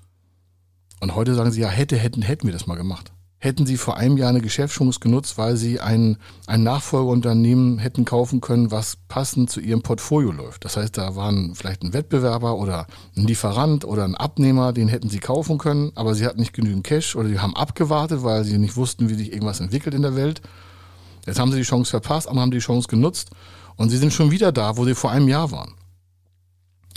Und 0.99 1.15
heute 1.15 1.33
sagen 1.33 1.51
Sie, 1.51 1.61
ja, 1.61 1.69
hätte, 1.69 1.97
hätten, 1.97 2.21
hätten 2.21 2.45
wir 2.45 2.53
das 2.53 2.67
mal 2.67 2.75
gemacht 2.75 3.11
hätten 3.41 3.65
sie 3.65 3.75
vor 3.75 3.97
einem 3.97 4.17
Jahr 4.17 4.29
eine 4.29 4.39
Geschäftschance 4.39 4.99
genutzt, 4.99 5.39
weil 5.39 5.57
sie 5.57 5.79
ein, 5.79 6.17
ein 6.45 6.61
Nachfolgeunternehmen 6.61 7.79
hätten 7.79 8.05
kaufen 8.05 8.39
können, 8.39 8.69
was 8.69 8.97
passend 9.07 9.49
zu 9.49 9.59
ihrem 9.59 9.81
Portfolio 9.81 10.31
läuft. 10.31 10.63
Das 10.63 10.77
heißt, 10.77 10.95
da 10.95 11.15
waren 11.15 11.55
vielleicht 11.55 11.81
ein 11.81 11.91
Wettbewerber 11.91 12.55
oder 12.55 12.85
ein 13.17 13.25
Lieferant 13.25 13.83
oder 13.83 14.03
ein 14.03 14.13
Abnehmer, 14.13 14.73
den 14.73 14.87
hätten 14.87 15.09
sie 15.09 15.17
kaufen 15.17 15.57
können, 15.57 15.91
aber 15.95 16.13
sie 16.13 16.27
hatten 16.27 16.39
nicht 16.39 16.53
genügend 16.53 16.83
Cash 16.83 17.15
oder 17.15 17.29
sie 17.29 17.39
haben 17.39 17.55
abgewartet, 17.55 18.23
weil 18.23 18.43
sie 18.43 18.59
nicht 18.59 18.77
wussten, 18.77 19.09
wie 19.09 19.15
sich 19.15 19.33
irgendwas 19.33 19.59
entwickelt 19.59 19.95
in 19.95 20.03
der 20.03 20.15
Welt. 20.15 20.41
Jetzt 21.25 21.39
haben 21.39 21.51
sie 21.51 21.57
die 21.57 21.63
Chance 21.63 21.89
verpasst, 21.89 22.27
aber 22.29 22.41
haben 22.41 22.51
die 22.51 22.59
Chance 22.59 22.87
genutzt 22.87 23.31
und 23.75 23.89
sie 23.89 23.97
sind 23.97 24.13
schon 24.13 24.29
wieder 24.29 24.51
da, 24.51 24.77
wo 24.77 24.85
sie 24.85 24.93
vor 24.95 25.09
einem 25.09 25.27
Jahr 25.27 25.49
waren. 25.49 25.73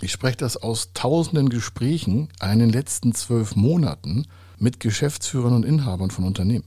Ich 0.02 0.12
spreche 0.12 0.36
das 0.36 0.58
aus 0.58 0.90
tausenden 0.92 1.48
Gesprächen 1.48 2.28
in 2.42 2.58
den 2.58 2.68
letzten 2.68 3.14
zwölf 3.14 3.56
Monaten 3.56 4.26
mit 4.64 4.80
Geschäftsführern 4.80 5.52
und 5.52 5.64
Inhabern 5.64 6.10
von 6.10 6.24
Unternehmen. 6.24 6.64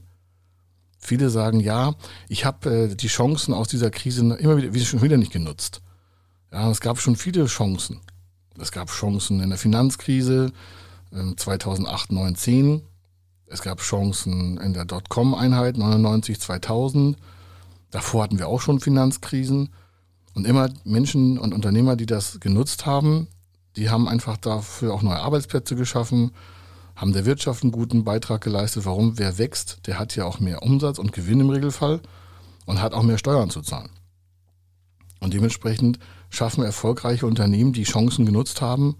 Viele 0.98 1.30
sagen, 1.30 1.60
ja, 1.60 1.94
ich 2.28 2.44
habe 2.44 2.70
äh, 2.70 2.94
die 2.94 3.08
Chancen 3.08 3.52
aus 3.52 3.68
dieser 3.68 3.90
Krise 3.90 4.22
immer 4.36 4.56
wieder, 4.56 4.72
wie 4.72 4.84
schon 4.84 5.02
wieder 5.02 5.16
nicht 5.16 5.32
genutzt. 5.32 5.82
Ja, 6.52 6.70
es 6.70 6.80
gab 6.80 7.00
schon 7.00 7.16
viele 7.16 7.44
Chancen. 7.46 8.00
Es 8.58 8.72
gab 8.72 8.88
Chancen 8.90 9.40
in 9.40 9.50
der 9.50 9.58
Finanzkrise 9.58 10.52
äh, 11.12 11.34
2008, 11.36 12.12
9, 12.12 12.36
10. 12.36 12.82
Es 13.46 13.62
gab 13.62 13.80
Chancen 13.80 14.58
in 14.58 14.74
der 14.74 14.84
Dotcom-Einheit 14.84 15.76
99, 15.76 16.40
2000. 16.40 17.16
Davor 17.90 18.22
hatten 18.22 18.38
wir 18.38 18.48
auch 18.48 18.60
schon 18.60 18.80
Finanzkrisen. 18.80 19.70
Und 20.34 20.46
immer 20.46 20.68
Menschen 20.84 21.36
und 21.36 21.52
Unternehmer, 21.52 21.96
die 21.96 22.06
das 22.06 22.38
genutzt 22.38 22.86
haben, 22.86 23.26
die 23.76 23.90
haben 23.90 24.06
einfach 24.06 24.36
dafür 24.36 24.94
auch 24.94 25.02
neue 25.02 25.18
Arbeitsplätze 25.18 25.74
geschaffen, 25.74 26.30
haben 26.98 27.12
der 27.12 27.26
Wirtschaft 27.26 27.62
einen 27.62 27.70
guten 27.70 28.02
Beitrag 28.02 28.40
geleistet. 28.40 28.84
Warum? 28.84 29.18
Wer 29.18 29.38
wächst, 29.38 29.86
der 29.86 30.00
hat 30.00 30.16
ja 30.16 30.24
auch 30.24 30.40
mehr 30.40 30.64
Umsatz 30.64 30.98
und 30.98 31.12
Gewinn 31.12 31.38
im 31.38 31.48
Regelfall 31.48 32.00
und 32.66 32.82
hat 32.82 32.92
auch 32.92 33.04
mehr 33.04 33.18
Steuern 33.18 33.50
zu 33.50 33.62
zahlen. 33.62 33.90
Und 35.20 35.32
dementsprechend 35.32 36.00
schaffen 36.28 36.64
erfolgreiche 36.64 37.26
Unternehmen, 37.26 37.72
die 37.72 37.84
Chancen 37.84 38.26
genutzt 38.26 38.60
haben, 38.60 38.96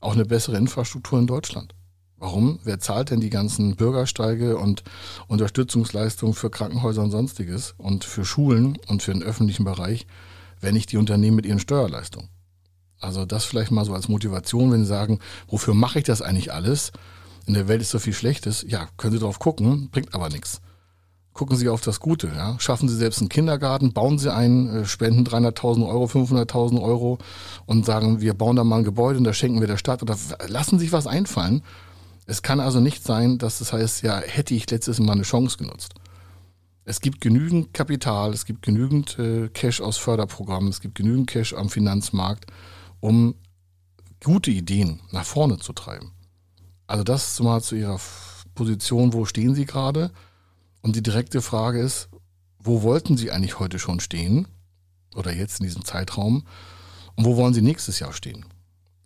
auch 0.00 0.14
eine 0.14 0.24
bessere 0.24 0.56
Infrastruktur 0.56 1.18
in 1.18 1.26
Deutschland. 1.26 1.74
Warum? 2.16 2.60
Wer 2.64 2.80
zahlt 2.80 3.10
denn 3.10 3.20
die 3.20 3.30
ganzen 3.30 3.76
Bürgersteige 3.76 4.56
und 4.56 4.82
Unterstützungsleistungen 5.28 6.34
für 6.34 6.48
Krankenhäuser 6.48 7.02
und 7.02 7.10
sonstiges 7.10 7.74
und 7.76 8.04
für 8.04 8.24
Schulen 8.24 8.78
und 8.86 9.02
für 9.02 9.12
den 9.12 9.22
öffentlichen 9.22 9.64
Bereich, 9.64 10.06
wenn 10.60 10.72
nicht 10.72 10.92
die 10.92 10.96
Unternehmen 10.96 11.36
mit 11.36 11.44
ihren 11.44 11.58
Steuerleistungen? 11.58 12.30
Also 13.00 13.26
das 13.26 13.44
vielleicht 13.44 13.70
mal 13.70 13.84
so 13.84 13.92
als 13.92 14.08
Motivation, 14.08 14.72
wenn 14.72 14.80
Sie 14.80 14.88
sagen, 14.88 15.18
wofür 15.46 15.74
mache 15.74 15.98
ich 15.98 16.04
das 16.04 16.22
eigentlich 16.22 16.54
alles? 16.54 16.92
In 17.46 17.54
der 17.54 17.68
Welt 17.68 17.82
ist 17.82 17.90
so 17.90 17.98
viel 17.98 18.12
Schlechtes. 18.12 18.64
Ja, 18.66 18.88
können 18.96 19.12
Sie 19.12 19.18
drauf 19.18 19.38
gucken, 19.38 19.90
bringt 19.90 20.14
aber 20.14 20.28
nichts. 20.28 20.60
Gucken 21.32 21.56
Sie 21.56 21.68
auf 21.68 21.80
das 21.80 22.00
Gute. 22.00 22.28
Ja? 22.28 22.56
Schaffen 22.60 22.88
Sie 22.88 22.96
selbst 22.96 23.20
einen 23.20 23.28
Kindergarten, 23.28 23.92
bauen 23.92 24.18
Sie 24.18 24.32
einen, 24.32 24.68
äh, 24.68 24.84
spenden 24.86 25.24
300.000 25.24 25.86
Euro, 25.86 26.06
500.000 26.06 26.80
Euro 26.80 27.18
und 27.66 27.84
sagen, 27.84 28.20
wir 28.20 28.34
bauen 28.34 28.56
da 28.56 28.64
mal 28.64 28.78
ein 28.78 28.84
Gebäude 28.84 29.18
und 29.18 29.24
da 29.24 29.32
schenken 29.32 29.60
wir 29.60 29.66
der 29.66 29.76
Stadt 29.76 30.02
oder 30.02 30.16
lassen 30.46 30.78
sich 30.78 30.92
was 30.92 31.06
einfallen. 31.06 31.62
Es 32.26 32.42
kann 32.42 32.60
also 32.60 32.80
nicht 32.80 33.04
sein, 33.04 33.38
dass 33.38 33.58
das 33.58 33.72
heißt, 33.72 34.02
ja, 34.02 34.20
hätte 34.20 34.54
ich 34.54 34.70
letztes 34.70 35.00
Mal 35.00 35.12
eine 35.12 35.22
Chance 35.22 35.58
genutzt. 35.58 35.94
Es 36.86 37.00
gibt 37.00 37.20
genügend 37.20 37.74
Kapital, 37.74 38.32
es 38.32 38.44
gibt 38.44 38.62
genügend 38.62 39.18
äh, 39.18 39.48
Cash 39.48 39.80
aus 39.80 39.96
Förderprogrammen, 39.96 40.68
es 40.68 40.80
gibt 40.80 40.94
genügend 40.94 41.28
Cash 41.28 41.54
am 41.54 41.68
Finanzmarkt, 41.68 42.46
um 43.00 43.34
gute 44.22 44.50
Ideen 44.50 45.00
nach 45.10 45.24
vorne 45.24 45.58
zu 45.58 45.72
treiben. 45.72 46.12
Also 46.86 47.04
das 47.04 47.40
mal 47.40 47.62
zu 47.62 47.76
Ihrer 47.76 48.00
Position, 48.54 49.12
wo 49.12 49.24
stehen 49.24 49.54
Sie 49.54 49.66
gerade? 49.66 50.10
Und 50.82 50.96
die 50.96 51.02
direkte 51.02 51.40
Frage 51.40 51.80
ist, 51.80 52.08
wo 52.58 52.82
wollten 52.82 53.16
Sie 53.16 53.30
eigentlich 53.30 53.58
heute 53.58 53.78
schon 53.78 54.00
stehen? 54.00 54.48
Oder 55.14 55.32
jetzt 55.32 55.60
in 55.60 55.66
diesem 55.66 55.84
Zeitraum? 55.84 56.44
Und 57.16 57.24
wo 57.24 57.36
wollen 57.36 57.54
Sie 57.54 57.62
nächstes 57.62 58.00
Jahr 58.00 58.12
stehen? 58.12 58.44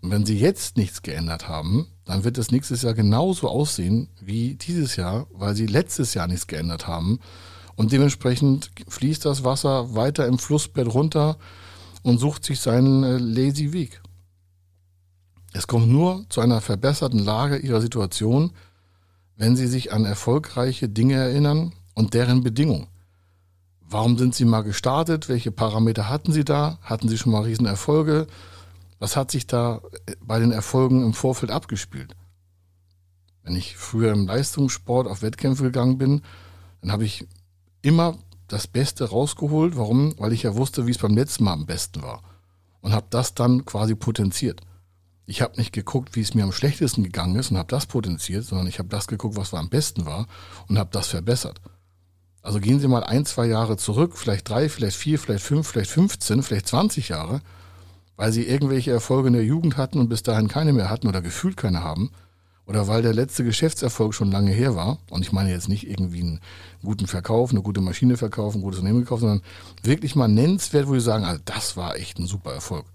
Und 0.02 0.10
wenn 0.10 0.26
Sie 0.26 0.38
jetzt 0.38 0.76
nichts 0.76 1.02
geändert 1.02 1.48
haben, 1.48 1.88
dann 2.04 2.24
wird 2.24 2.38
es 2.38 2.50
nächstes 2.50 2.82
Jahr 2.82 2.94
genauso 2.94 3.48
aussehen 3.48 4.08
wie 4.20 4.54
dieses 4.54 4.96
Jahr, 4.96 5.26
weil 5.32 5.54
Sie 5.54 5.66
letztes 5.66 6.14
Jahr 6.14 6.26
nichts 6.26 6.46
geändert 6.46 6.86
haben. 6.86 7.18
Und 7.74 7.92
dementsprechend 7.92 8.70
fließt 8.88 9.24
das 9.24 9.44
Wasser 9.44 9.94
weiter 9.94 10.26
im 10.26 10.38
Flussbett 10.38 10.92
runter 10.92 11.36
und 12.02 12.18
sucht 12.18 12.44
sich 12.44 12.60
seinen 12.60 13.04
äh, 13.04 13.18
lazy 13.18 13.72
Weg. 13.72 14.00
Es 15.52 15.66
kommt 15.66 15.88
nur 15.88 16.26
zu 16.28 16.40
einer 16.40 16.60
verbesserten 16.60 17.18
Lage 17.18 17.56
ihrer 17.56 17.80
Situation, 17.80 18.52
wenn 19.36 19.56
sie 19.56 19.66
sich 19.66 19.92
an 19.92 20.04
erfolgreiche 20.04 20.88
Dinge 20.88 21.14
erinnern 21.14 21.72
und 21.94 22.14
deren 22.14 22.42
Bedingungen. 22.42 22.88
Warum 23.80 24.18
sind 24.18 24.34
sie 24.34 24.44
mal 24.44 24.62
gestartet? 24.62 25.28
Welche 25.28 25.50
Parameter 25.50 26.08
hatten 26.08 26.32
sie 26.32 26.44
da? 26.44 26.78
Hatten 26.82 27.08
sie 27.08 27.16
schon 27.16 27.32
mal 27.32 27.44
Riesenerfolge? 27.44 28.26
Was 28.98 29.16
hat 29.16 29.30
sich 29.30 29.46
da 29.46 29.80
äh, 30.06 30.14
bei 30.20 30.38
den 30.38 30.52
Erfolgen 30.52 31.02
im 31.02 31.14
Vorfeld 31.14 31.50
abgespielt? 31.50 32.14
Wenn 33.42 33.56
ich 33.56 33.76
früher 33.76 34.12
im 34.12 34.26
Leistungssport 34.26 35.08
auf 35.08 35.22
Wettkämpfe 35.22 35.62
gegangen 35.62 35.96
bin, 35.96 36.22
dann 36.82 36.92
habe 36.92 37.04
ich 37.04 37.26
immer 37.80 38.18
das 38.48 38.66
Beste 38.66 39.08
rausgeholt. 39.08 39.76
Warum? 39.76 40.14
Weil 40.18 40.34
ich 40.34 40.42
ja 40.42 40.54
wusste, 40.54 40.86
wie 40.86 40.90
es 40.90 40.98
beim 40.98 41.16
letzten 41.16 41.44
Mal 41.44 41.54
am 41.54 41.64
besten 41.64 42.02
war. 42.02 42.22
Und 42.82 42.92
habe 42.92 43.06
das 43.08 43.34
dann 43.34 43.64
quasi 43.64 43.94
potenziert. 43.94 44.60
Ich 45.30 45.42
habe 45.42 45.58
nicht 45.58 45.74
geguckt, 45.74 46.16
wie 46.16 46.22
es 46.22 46.32
mir 46.32 46.42
am 46.42 46.52
schlechtesten 46.52 47.04
gegangen 47.04 47.36
ist 47.36 47.50
und 47.50 47.58
habe 47.58 47.68
das 47.68 47.84
potenziert, 47.84 48.46
sondern 48.46 48.66
ich 48.66 48.78
habe 48.78 48.88
das 48.88 49.06
geguckt, 49.08 49.36
was 49.36 49.52
am 49.52 49.68
besten 49.68 50.06
war 50.06 50.26
und 50.68 50.78
habe 50.78 50.88
das 50.90 51.08
verbessert. 51.08 51.60
Also 52.40 52.60
gehen 52.60 52.80
Sie 52.80 52.88
mal 52.88 53.04
ein, 53.04 53.26
zwei 53.26 53.44
Jahre 53.44 53.76
zurück, 53.76 54.16
vielleicht 54.16 54.48
drei, 54.48 54.70
vielleicht 54.70 54.96
vier, 54.96 55.18
vielleicht 55.18 55.44
fünf, 55.44 55.68
vielleicht 55.68 55.90
15, 55.90 56.42
vielleicht 56.42 56.66
20 56.68 57.10
Jahre, 57.10 57.42
weil 58.16 58.32
Sie 58.32 58.44
irgendwelche 58.44 58.90
Erfolge 58.90 59.28
in 59.28 59.34
der 59.34 59.44
Jugend 59.44 59.76
hatten 59.76 59.98
und 59.98 60.08
bis 60.08 60.22
dahin 60.22 60.48
keine 60.48 60.72
mehr 60.72 60.88
hatten 60.88 61.08
oder 61.08 61.20
gefühlt 61.20 61.58
keine 61.58 61.82
haben 61.84 62.10
oder 62.64 62.88
weil 62.88 63.02
der 63.02 63.12
letzte 63.12 63.44
Geschäftserfolg 63.44 64.14
schon 64.14 64.32
lange 64.32 64.52
her 64.52 64.76
war, 64.76 64.96
und 65.10 65.20
ich 65.20 65.32
meine 65.32 65.50
jetzt 65.50 65.68
nicht 65.68 65.86
irgendwie 65.86 66.20
einen 66.20 66.40
guten 66.82 67.06
Verkauf, 67.06 67.50
eine 67.50 67.60
gute 67.60 67.82
Maschine 67.82 68.16
verkaufen, 68.16 68.58
ein 68.58 68.62
gutes 68.62 68.80
Unternehmen 68.80 69.04
gekauft, 69.04 69.20
sondern 69.20 69.42
wirklich 69.82 70.16
mal 70.16 70.28
nennenswert, 70.28 70.88
wo 70.88 70.94
Sie 70.94 71.00
sagen, 71.00 71.24
also 71.24 71.42
das 71.44 71.76
war 71.76 71.96
echt 71.96 72.18
ein 72.18 72.26
super 72.26 72.54
Erfolg. 72.54 72.86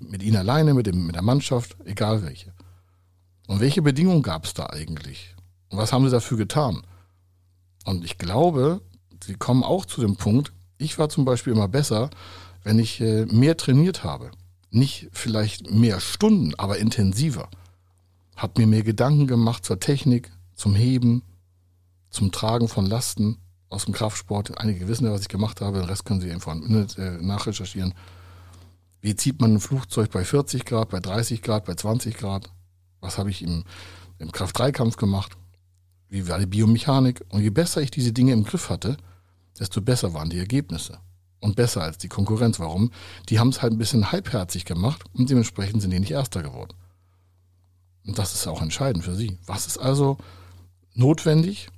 Mit 0.00 0.22
Ihnen 0.22 0.36
alleine, 0.36 0.74
mit, 0.74 0.86
dem, 0.86 1.06
mit 1.06 1.14
der 1.14 1.22
Mannschaft, 1.22 1.76
egal 1.84 2.24
welche. 2.24 2.52
Und 3.46 3.60
welche 3.60 3.82
Bedingungen 3.82 4.22
gab 4.22 4.44
es 4.44 4.54
da 4.54 4.66
eigentlich? 4.66 5.34
Und 5.68 5.78
was 5.78 5.92
haben 5.92 6.04
Sie 6.04 6.10
dafür 6.10 6.38
getan? 6.38 6.82
Und 7.84 8.04
ich 8.04 8.18
glaube, 8.18 8.80
Sie 9.22 9.34
kommen 9.34 9.62
auch 9.62 9.84
zu 9.84 10.00
dem 10.00 10.16
Punkt, 10.16 10.52
ich 10.78 10.98
war 10.98 11.08
zum 11.08 11.24
Beispiel 11.24 11.52
immer 11.52 11.68
besser, 11.68 12.10
wenn 12.62 12.78
ich 12.78 13.00
äh, 13.00 13.26
mehr 13.26 13.56
trainiert 13.56 14.02
habe. 14.02 14.30
Nicht 14.70 15.08
vielleicht 15.12 15.70
mehr 15.70 16.00
Stunden, 16.00 16.54
aber 16.56 16.78
intensiver 16.78 17.48
habe 18.40 18.60
mir 18.60 18.66
mehr 18.66 18.82
Gedanken 18.82 19.26
gemacht 19.26 19.66
zur 19.66 19.80
Technik, 19.80 20.30
zum 20.54 20.74
Heben, 20.74 21.22
zum 22.08 22.32
Tragen 22.32 22.68
von 22.68 22.86
Lasten 22.86 23.36
aus 23.68 23.84
dem 23.84 23.92
Kraftsport. 23.92 24.58
Einige 24.58 24.88
wissen 24.88 25.04
ja, 25.04 25.12
was 25.12 25.20
ich 25.20 25.28
gemacht 25.28 25.60
habe, 25.60 25.78
den 25.78 25.88
Rest 25.88 26.06
können 26.06 26.20
Sie 26.20 26.30
einfach 26.30 26.52
im 26.54 26.62
Internet 26.62 27.22
nachrecherchieren. 27.22 27.94
Wie 29.00 29.16
zieht 29.16 29.40
man 29.40 29.54
ein 29.54 29.60
Flugzeug 29.60 30.10
bei 30.10 30.24
40 30.24 30.64
Grad, 30.64 30.90
bei 30.90 31.00
30 31.00 31.42
Grad, 31.42 31.64
bei 31.64 31.74
20 31.74 32.16
Grad? 32.16 32.50
Was 33.00 33.18
habe 33.18 33.30
ich 33.30 33.42
im, 33.42 33.64
im 34.18 34.30
Kraft-3-Kampf 34.30 34.96
gemacht? 34.96 35.36
Wie 36.08 36.28
war 36.28 36.38
die 36.38 36.46
Biomechanik? 36.46 37.24
Und 37.30 37.40
je 37.40 37.50
besser 37.50 37.80
ich 37.80 37.90
diese 37.90 38.12
Dinge 38.12 38.32
im 38.32 38.44
Griff 38.44 38.68
hatte, 38.68 38.96
desto 39.58 39.80
besser 39.80 40.12
waren 40.12 40.30
die 40.30 40.38
Ergebnisse. 40.38 40.98
Und 41.40 41.56
besser 41.56 41.82
als 41.82 41.96
die 41.96 42.08
Konkurrenz. 42.08 42.60
Warum? 42.60 42.90
Die 43.30 43.38
haben 43.38 43.48
es 43.48 43.62
halt 43.62 43.72
ein 43.72 43.78
bisschen 43.78 44.12
halbherzig 44.12 44.66
gemacht 44.66 45.02
und 45.14 45.30
dementsprechend 45.30 45.80
sind 45.80 45.90
die 45.90 46.00
nicht 46.00 46.10
Erster 46.10 46.42
geworden. 46.42 46.74
Und 48.06 48.18
das 48.18 48.34
ist 48.34 48.46
auch 48.46 48.60
entscheidend 48.60 49.04
für 49.04 49.14
Sie. 49.14 49.38
Was 49.46 49.66
ist 49.66 49.78
also 49.78 50.18
notwendig, 50.94 51.68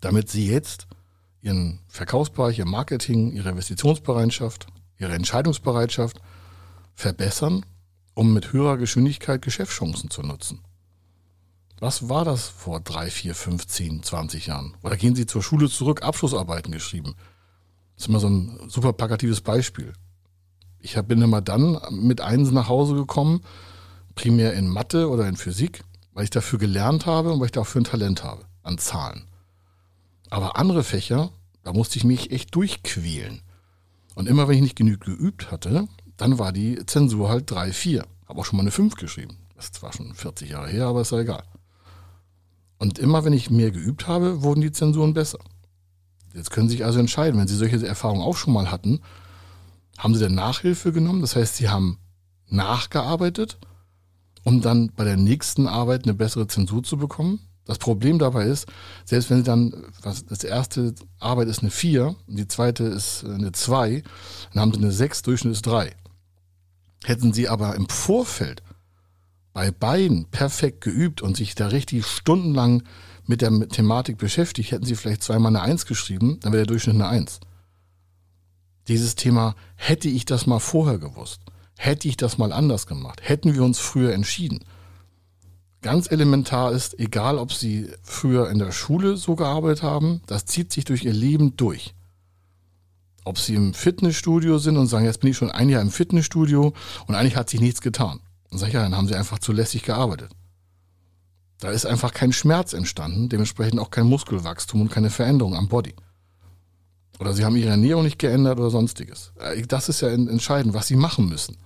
damit 0.00 0.28
Sie 0.28 0.46
jetzt 0.46 0.86
Ihren 1.40 1.80
Verkaufsbereich, 1.88 2.58
Ihr 2.58 2.66
Marketing, 2.66 3.32
Ihre 3.32 3.50
Investitionsbereitschaft, 3.50 4.66
Ihre 5.02 5.14
Entscheidungsbereitschaft 5.14 6.20
verbessern, 6.94 7.66
um 8.14 8.32
mit 8.32 8.52
höherer 8.52 8.76
Geschwindigkeit 8.76 9.42
Geschäftschancen 9.42 10.10
zu 10.10 10.22
nutzen? 10.22 10.60
Was 11.80 12.08
war 12.08 12.24
das 12.24 12.46
vor 12.46 12.78
drei, 12.80 13.10
vier, 13.10 13.34
fünf, 13.34 13.66
zehn, 13.66 14.04
zwanzig 14.04 14.46
Jahren? 14.46 14.76
Oder 14.82 14.96
gehen 14.96 15.16
Sie 15.16 15.26
zur 15.26 15.42
Schule 15.42 15.68
zurück, 15.68 16.02
Abschlussarbeiten 16.02 16.72
geschrieben? 16.72 17.16
Das 17.96 18.04
ist 18.04 18.08
immer 18.08 18.20
so 18.20 18.28
ein 18.28 18.68
super 18.68 18.92
plakatives 18.92 19.40
Beispiel. 19.40 19.92
Ich 20.78 20.94
bin 21.02 21.20
immer 21.20 21.40
dann 21.40 21.80
mit 21.90 22.20
Einsen 22.20 22.54
nach 22.54 22.68
Hause 22.68 22.94
gekommen, 22.94 23.42
primär 24.14 24.52
in 24.52 24.68
Mathe 24.68 25.08
oder 25.08 25.26
in 25.26 25.36
Physik, 25.36 25.82
weil 26.12 26.24
ich 26.24 26.30
dafür 26.30 26.60
gelernt 26.60 27.06
habe 27.06 27.32
und 27.32 27.40
weil 27.40 27.46
ich 27.46 27.52
dafür 27.52 27.80
ein 27.80 27.84
Talent 27.84 28.22
habe 28.22 28.44
an 28.62 28.78
Zahlen. 28.78 29.26
Aber 30.30 30.56
andere 30.56 30.84
Fächer, 30.84 31.32
da 31.64 31.72
musste 31.72 31.98
ich 31.98 32.04
mich 32.04 32.30
echt 32.30 32.54
durchquälen. 32.54 33.42
Und 34.14 34.28
immer 34.28 34.48
wenn 34.48 34.56
ich 34.56 34.62
nicht 34.62 34.76
genügend 34.76 35.04
geübt 35.04 35.50
hatte, 35.50 35.88
dann 36.16 36.38
war 36.38 36.52
die 36.52 36.84
Zensur 36.86 37.28
halt 37.28 37.50
3, 37.50 37.72
4. 37.72 38.06
Habe 38.26 38.40
auch 38.40 38.44
schon 38.44 38.56
mal 38.56 38.62
eine 38.62 38.70
5 38.70 38.96
geschrieben. 38.96 39.38
Das 39.56 39.66
ist 39.66 39.76
zwar 39.76 39.92
schon 39.92 40.14
40 40.14 40.50
Jahre 40.50 40.68
her, 40.68 40.86
aber 40.86 41.00
ist 41.00 41.12
ja 41.12 41.20
egal. 41.20 41.44
Und 42.78 42.98
immer 42.98 43.24
wenn 43.24 43.32
ich 43.32 43.50
mehr 43.50 43.70
geübt 43.70 44.08
habe, 44.08 44.42
wurden 44.42 44.60
die 44.60 44.72
Zensuren 44.72 45.14
besser. 45.14 45.38
Jetzt 46.34 46.50
können 46.50 46.68
Sie 46.68 46.76
sich 46.76 46.84
also 46.84 46.98
entscheiden, 46.98 47.38
wenn 47.38 47.48
Sie 47.48 47.56
solche 47.56 47.86
Erfahrungen 47.86 48.22
auch 48.22 48.36
schon 48.36 48.54
mal 48.54 48.70
hatten, 48.70 49.00
haben 49.98 50.14
Sie 50.14 50.20
denn 50.20 50.34
Nachhilfe 50.34 50.92
genommen? 50.92 51.20
Das 51.20 51.36
heißt, 51.36 51.56
Sie 51.56 51.68
haben 51.68 51.98
nachgearbeitet 52.48 53.58
um 54.44 54.60
dann 54.60 54.92
bei 54.94 55.04
der 55.04 55.16
nächsten 55.16 55.66
Arbeit 55.66 56.04
eine 56.04 56.14
bessere 56.14 56.46
Zensur 56.46 56.82
zu 56.82 56.96
bekommen. 56.96 57.40
Das 57.64 57.78
Problem 57.78 58.18
dabei 58.18 58.46
ist, 58.46 58.66
selbst 59.04 59.30
wenn 59.30 59.38
Sie 59.38 59.44
dann, 59.44 59.72
was, 60.02 60.26
das 60.26 60.42
erste 60.42 60.94
Arbeit 61.20 61.48
ist 61.48 61.60
eine 61.60 61.70
4 61.70 62.08
und 62.26 62.38
die 62.38 62.48
zweite 62.48 62.84
ist 62.84 63.24
eine 63.24 63.52
2, 63.52 64.02
dann 64.52 64.60
haben 64.60 64.72
Sie 64.72 64.80
eine 64.80 64.92
6, 64.92 65.22
Durchschnitt 65.22 65.52
ist 65.52 65.66
3. 65.66 65.94
Hätten 67.04 67.32
sie 67.32 67.48
aber 67.48 67.74
im 67.74 67.88
Vorfeld 67.88 68.62
bei 69.52 69.70
beiden 69.70 70.26
perfekt 70.26 70.80
geübt 70.80 71.20
und 71.20 71.36
sich 71.36 71.54
da 71.54 71.68
richtig 71.68 72.06
stundenlang 72.06 72.84
mit 73.26 73.42
der 73.42 73.68
Thematik 73.68 74.18
beschäftigt, 74.18 74.70
hätten 74.72 74.86
sie 74.86 74.96
vielleicht 74.96 75.22
zweimal 75.22 75.54
eine 75.54 75.62
Eins 75.62 75.86
geschrieben, 75.86 76.38
dann 76.40 76.52
wäre 76.52 76.64
der 76.64 76.72
Durchschnitt 76.72 76.94
eine 76.94 77.08
Eins. 77.08 77.40
Dieses 78.88 79.14
Thema, 79.14 79.54
hätte 79.76 80.08
ich 80.08 80.24
das 80.24 80.46
mal 80.46 80.58
vorher 80.58 80.98
gewusst, 80.98 81.40
hätte 81.76 82.08
ich 82.08 82.16
das 82.16 82.38
mal 82.38 82.52
anders 82.52 82.86
gemacht, 82.86 83.20
hätten 83.22 83.54
wir 83.54 83.62
uns 83.62 83.78
früher 83.78 84.12
entschieden. 84.12 84.60
Ganz 85.82 86.10
elementar 86.10 86.70
ist, 86.72 86.98
egal 87.00 87.38
ob 87.38 87.52
sie 87.52 87.90
früher 88.02 88.48
in 88.50 88.60
der 88.60 88.70
Schule 88.70 89.16
so 89.16 89.34
gearbeitet 89.34 89.82
haben, 89.82 90.22
das 90.26 90.46
zieht 90.46 90.72
sich 90.72 90.84
durch 90.84 91.04
ihr 91.04 91.12
Leben 91.12 91.56
durch. 91.56 91.94
Ob 93.24 93.38
sie 93.38 93.56
im 93.56 93.74
Fitnessstudio 93.74 94.58
sind 94.58 94.76
und 94.76 94.86
sagen, 94.86 95.04
jetzt 95.04 95.20
bin 95.20 95.30
ich 95.30 95.36
schon 95.36 95.50
ein 95.50 95.68
Jahr 95.68 95.82
im 95.82 95.90
Fitnessstudio 95.90 96.72
und 97.06 97.14
eigentlich 97.14 97.36
hat 97.36 97.50
sich 97.50 97.60
nichts 97.60 97.80
getan. 97.80 98.20
Dann 98.50 98.58
sage 98.58 98.70
ich, 98.70 98.74
ja, 98.74 98.82
dann 98.82 98.96
haben 98.96 99.08
sie 99.08 99.16
einfach 99.16 99.40
zu 99.40 99.52
lässig 99.52 99.82
gearbeitet. 99.82 100.30
Da 101.58 101.70
ist 101.70 101.86
einfach 101.86 102.12
kein 102.12 102.32
Schmerz 102.32 102.72
entstanden, 102.72 103.28
dementsprechend 103.28 103.80
auch 103.80 103.90
kein 103.90 104.06
Muskelwachstum 104.06 104.82
und 104.82 104.90
keine 104.90 105.10
Veränderung 105.10 105.56
am 105.56 105.68
Body. 105.68 105.94
Oder 107.18 107.34
sie 107.34 107.44
haben 107.44 107.56
ihre 107.56 107.70
Ernährung 107.70 108.04
nicht 108.04 108.18
geändert 108.18 108.58
oder 108.58 108.70
sonstiges. 108.70 109.32
Äh, 109.38 109.62
das 109.62 109.88
ist 109.88 110.00
ja 110.00 110.08
entscheidend, 110.08 110.74
was 110.74 110.86
sie 110.86 110.96
machen 110.96 111.28
müssen. 111.28 111.56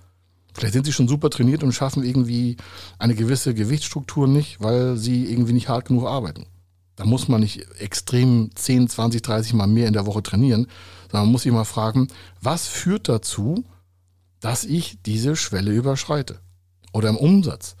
Vielleicht 0.57 0.73
sind 0.73 0.87
sie 0.87 0.93
schon 0.93 1.07
super 1.07 1.29
trainiert 1.29 1.61
und 1.61 1.71
schaffen 1.71 2.03
irgendwie 2.03 2.57
eine 2.97 3.13
gewisse 3.13 3.53
Gewichtsstruktur 3.53 4.27
nicht, 4.27 4.59
weil 4.59 4.97
sie 4.97 5.31
irgendwie 5.31 5.53
nicht 5.53 5.69
hart 5.69 5.85
genug 5.85 6.07
arbeiten. 6.07 6.47
Da 6.95 7.05
muss 7.05 7.27
man 7.27 7.41
nicht 7.41 7.67
extrem 7.79 8.49
10, 8.55 8.89
20, 8.89 9.21
30 9.21 9.53
Mal 9.53 9.67
mehr 9.67 9.85
in 9.85 9.93
der 9.93 10.07
Woche 10.07 10.23
trainieren, 10.23 10.65
sondern 11.03 11.27
man 11.27 11.31
muss 11.31 11.43
sich 11.43 11.51
mal 11.51 11.63
fragen, 11.63 12.07
was 12.41 12.65
führt 12.65 13.07
dazu, 13.07 13.65
dass 14.39 14.63
ich 14.63 14.99
diese 15.03 15.35
Schwelle 15.35 15.71
überschreite? 15.71 16.39
Oder 16.91 17.09
im 17.09 17.17
Umsatz. 17.17 17.75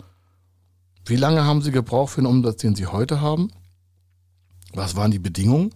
Wie 1.03 1.15
lange 1.15 1.45
haben 1.45 1.63
Sie 1.63 1.71
gebraucht 1.71 2.13
für 2.13 2.21
den 2.21 2.27
Umsatz, 2.27 2.57
den 2.57 2.75
Sie 2.75 2.85
heute 2.85 3.21
haben? 3.21 3.49
Was 4.73 4.95
waren 4.95 5.09
die 5.09 5.17
Bedingungen? 5.17 5.73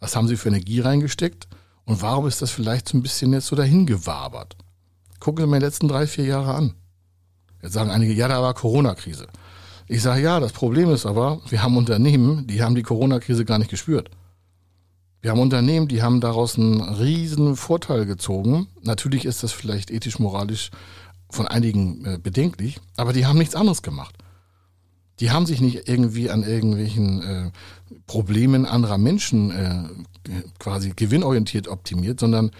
Was 0.00 0.16
haben 0.16 0.26
Sie 0.26 0.36
für 0.36 0.48
Energie 0.48 0.80
reingesteckt? 0.80 1.46
Und 1.84 2.02
warum 2.02 2.26
ist 2.26 2.42
das 2.42 2.50
vielleicht 2.50 2.88
so 2.88 2.98
ein 2.98 3.02
bisschen 3.02 3.32
jetzt 3.32 3.46
so 3.46 3.54
dahin 3.54 3.86
gewabert? 3.86 4.56
Gucken 5.22 5.44
Sie 5.44 5.48
mir 5.48 5.60
die 5.60 5.64
letzten 5.64 5.86
drei, 5.86 6.08
vier 6.08 6.24
Jahre 6.24 6.52
an. 6.52 6.74
Jetzt 7.62 7.74
sagen 7.74 7.90
einige, 7.90 8.12
ja, 8.12 8.26
da 8.26 8.42
war 8.42 8.54
Corona-Krise. 8.54 9.28
Ich 9.86 10.02
sage, 10.02 10.20
ja, 10.20 10.40
das 10.40 10.50
Problem 10.50 10.90
ist 10.90 11.06
aber, 11.06 11.40
wir 11.48 11.62
haben 11.62 11.76
Unternehmen, 11.76 12.48
die 12.48 12.60
haben 12.60 12.74
die 12.74 12.82
Corona-Krise 12.82 13.44
gar 13.44 13.58
nicht 13.58 13.70
gespürt. 13.70 14.10
Wir 15.20 15.30
haben 15.30 15.38
Unternehmen, 15.38 15.86
die 15.86 16.02
haben 16.02 16.20
daraus 16.20 16.58
einen 16.58 16.80
riesen 16.80 17.54
Vorteil 17.54 18.04
gezogen. 18.04 18.66
Natürlich 18.82 19.24
ist 19.24 19.44
das 19.44 19.52
vielleicht 19.52 19.92
ethisch, 19.92 20.18
moralisch 20.18 20.72
von 21.30 21.46
einigen 21.46 22.04
äh, 22.04 22.18
bedenklich, 22.20 22.80
aber 22.96 23.12
die 23.12 23.24
haben 23.24 23.38
nichts 23.38 23.54
anderes 23.54 23.82
gemacht. 23.82 24.16
Die 25.20 25.30
haben 25.30 25.46
sich 25.46 25.60
nicht 25.60 25.88
irgendwie 25.88 26.30
an 26.30 26.42
irgendwelchen 26.42 27.22
äh, 27.22 27.50
Problemen 28.08 28.66
anderer 28.66 28.98
Menschen 28.98 29.52
äh, 29.52 29.84
quasi 30.58 30.94
gewinnorientiert 30.96 31.68
optimiert, 31.68 32.18
sondern 32.18 32.50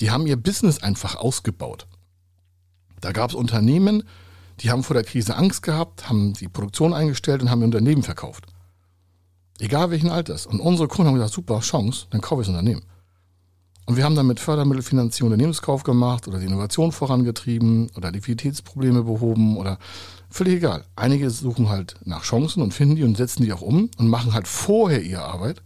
die 0.00 0.10
haben 0.10 0.26
ihr 0.26 0.36
Business 0.36 0.82
einfach 0.82 1.16
ausgebaut. 1.16 1.86
Da 3.00 3.12
gab 3.12 3.30
es 3.30 3.36
Unternehmen, 3.36 4.02
die 4.60 4.70
haben 4.70 4.82
vor 4.82 4.94
der 4.94 5.04
Krise 5.04 5.36
Angst 5.36 5.62
gehabt, 5.62 6.08
haben 6.08 6.34
die 6.34 6.48
Produktion 6.48 6.92
eingestellt 6.92 7.42
und 7.42 7.50
haben 7.50 7.62
ihr 7.62 7.66
Unternehmen 7.66 8.02
verkauft. 8.02 8.46
Egal 9.58 9.90
welchen 9.90 10.10
Alters. 10.10 10.46
Und 10.46 10.60
unsere 10.60 10.88
Kunden 10.88 11.08
haben 11.08 11.14
gesagt, 11.14 11.34
super 11.34 11.60
Chance, 11.60 12.06
dann 12.10 12.20
kaufe 12.20 12.42
ich 12.42 12.48
das 12.48 12.54
Unternehmen. 12.54 12.82
Und 13.86 13.96
wir 13.96 14.04
haben 14.04 14.14
dann 14.14 14.26
mit 14.26 14.38
Fördermittelfinanzierung 14.38 15.32
Unternehmenskauf 15.32 15.82
gemacht 15.82 16.28
oder 16.28 16.38
die 16.38 16.46
Innovation 16.46 16.92
vorangetrieben 16.92 17.90
oder 17.96 18.12
Liquiditätsprobleme 18.12 19.02
behoben 19.02 19.56
oder 19.56 19.78
Völlig 20.32 20.54
egal. 20.54 20.84
Einige 20.94 21.28
suchen 21.28 21.68
halt 21.68 21.96
nach 22.04 22.22
Chancen 22.22 22.62
und 22.62 22.72
finden 22.72 22.94
die 22.94 23.02
und 23.02 23.16
setzen 23.16 23.42
die 23.42 23.52
auch 23.52 23.62
um 23.62 23.90
und 23.98 24.08
machen 24.08 24.32
halt 24.32 24.46
vorher 24.46 25.02
ihre 25.02 25.24
Arbeit, 25.24 25.60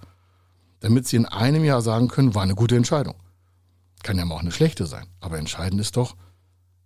damit 0.80 1.06
sie 1.06 1.16
in 1.16 1.26
einem 1.26 1.64
Jahr 1.64 1.82
sagen 1.82 2.08
können, 2.08 2.34
war 2.34 2.42
eine 2.42 2.54
gute 2.54 2.74
Entscheidung. 2.74 3.14
Kann 4.02 4.16
ja 4.16 4.24
mal 4.24 4.36
auch 4.36 4.40
eine 4.40 4.52
schlechte 4.52 4.86
sein. 4.86 5.06
Aber 5.20 5.38
entscheidend 5.38 5.82
ist 5.82 5.98
doch, 5.98 6.16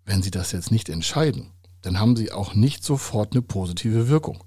wenn 0.09 0.23
sie 0.23 0.31
das 0.31 0.53
jetzt 0.53 0.71
nicht 0.71 0.89
entscheiden, 0.89 1.53
dann 1.83 2.01
haben 2.01 2.17
sie 2.17 2.33
auch 2.33 2.55
nicht 2.55 2.83
sofort 2.83 3.33
eine 3.33 3.43
positive 3.43 4.09
Wirkung. 4.09 4.43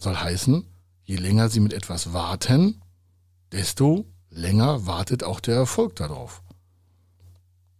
Soll 0.00 0.16
heißen, 0.16 0.64
je 1.04 1.14
länger 1.14 1.48
sie 1.48 1.60
mit 1.60 1.72
etwas 1.72 2.12
warten, 2.12 2.82
desto 3.52 4.04
länger 4.30 4.88
wartet 4.88 5.22
auch 5.22 5.38
der 5.38 5.54
Erfolg 5.54 5.94
darauf. 5.94 6.42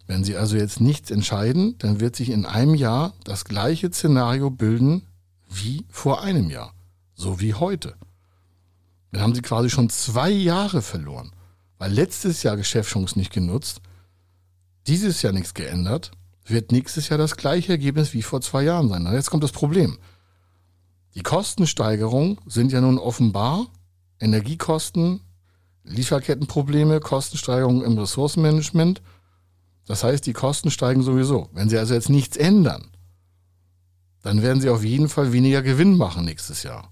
Wenn 0.06 0.22
Sie 0.22 0.36
also 0.36 0.56
jetzt 0.56 0.80
nichts 0.80 1.10
entscheiden, 1.10 1.78
dann 1.78 1.98
wird 1.98 2.14
sich 2.14 2.30
in 2.30 2.46
einem 2.46 2.74
Jahr 2.74 3.14
das 3.24 3.44
gleiche 3.44 3.90
Szenario 3.90 4.50
bilden 4.50 5.08
wie 5.48 5.84
vor 5.88 6.22
einem 6.22 6.48
Jahr, 6.48 6.74
so 7.14 7.40
wie 7.40 7.54
heute. 7.54 7.96
Dann 9.10 9.22
haben 9.22 9.34
Sie 9.34 9.42
quasi 9.42 9.68
schon 9.68 9.90
zwei 9.90 10.30
Jahre 10.30 10.80
verloren, 10.80 11.32
weil 11.78 11.92
letztes 11.92 12.44
Jahr 12.44 12.56
Geschäftschancen 12.56 13.18
nicht 13.18 13.32
genutzt, 13.32 13.80
dieses 14.86 15.22
Jahr 15.22 15.32
nichts 15.32 15.54
geändert, 15.54 16.12
wird 16.46 16.72
nächstes 16.72 17.08
Jahr 17.08 17.18
das 17.18 17.36
gleiche 17.36 17.72
Ergebnis 17.72 18.12
wie 18.12 18.22
vor 18.22 18.40
zwei 18.40 18.64
Jahren 18.64 18.88
sein. 18.88 19.06
Und 19.06 19.14
jetzt 19.14 19.30
kommt 19.30 19.44
das 19.44 19.52
Problem. 19.52 19.98
Die 21.14 21.22
Kostensteigerungen 21.22 22.38
sind 22.46 22.72
ja 22.72 22.80
nun 22.80 22.98
offenbar 22.98 23.66
Energiekosten, 24.20 25.20
Lieferkettenprobleme, 25.84 27.00
Kostensteigerungen 27.00 27.82
im 27.82 27.98
Ressourcenmanagement– 27.98 29.02
das 29.86 30.02
heißt, 30.02 30.26
die 30.26 30.32
Kosten 30.32 30.70
steigen 30.70 31.02
sowieso. 31.02 31.48
Wenn 31.52 31.68
Sie 31.68 31.78
also 31.78 31.94
jetzt 31.94 32.08
nichts 32.08 32.36
ändern, 32.36 32.90
dann 34.22 34.42
werden 34.42 34.60
Sie 34.60 34.70
auf 34.70 34.84
jeden 34.84 35.08
Fall 35.08 35.32
weniger 35.32 35.62
Gewinn 35.62 35.96
machen 35.96 36.24
nächstes 36.24 36.62
Jahr. 36.62 36.90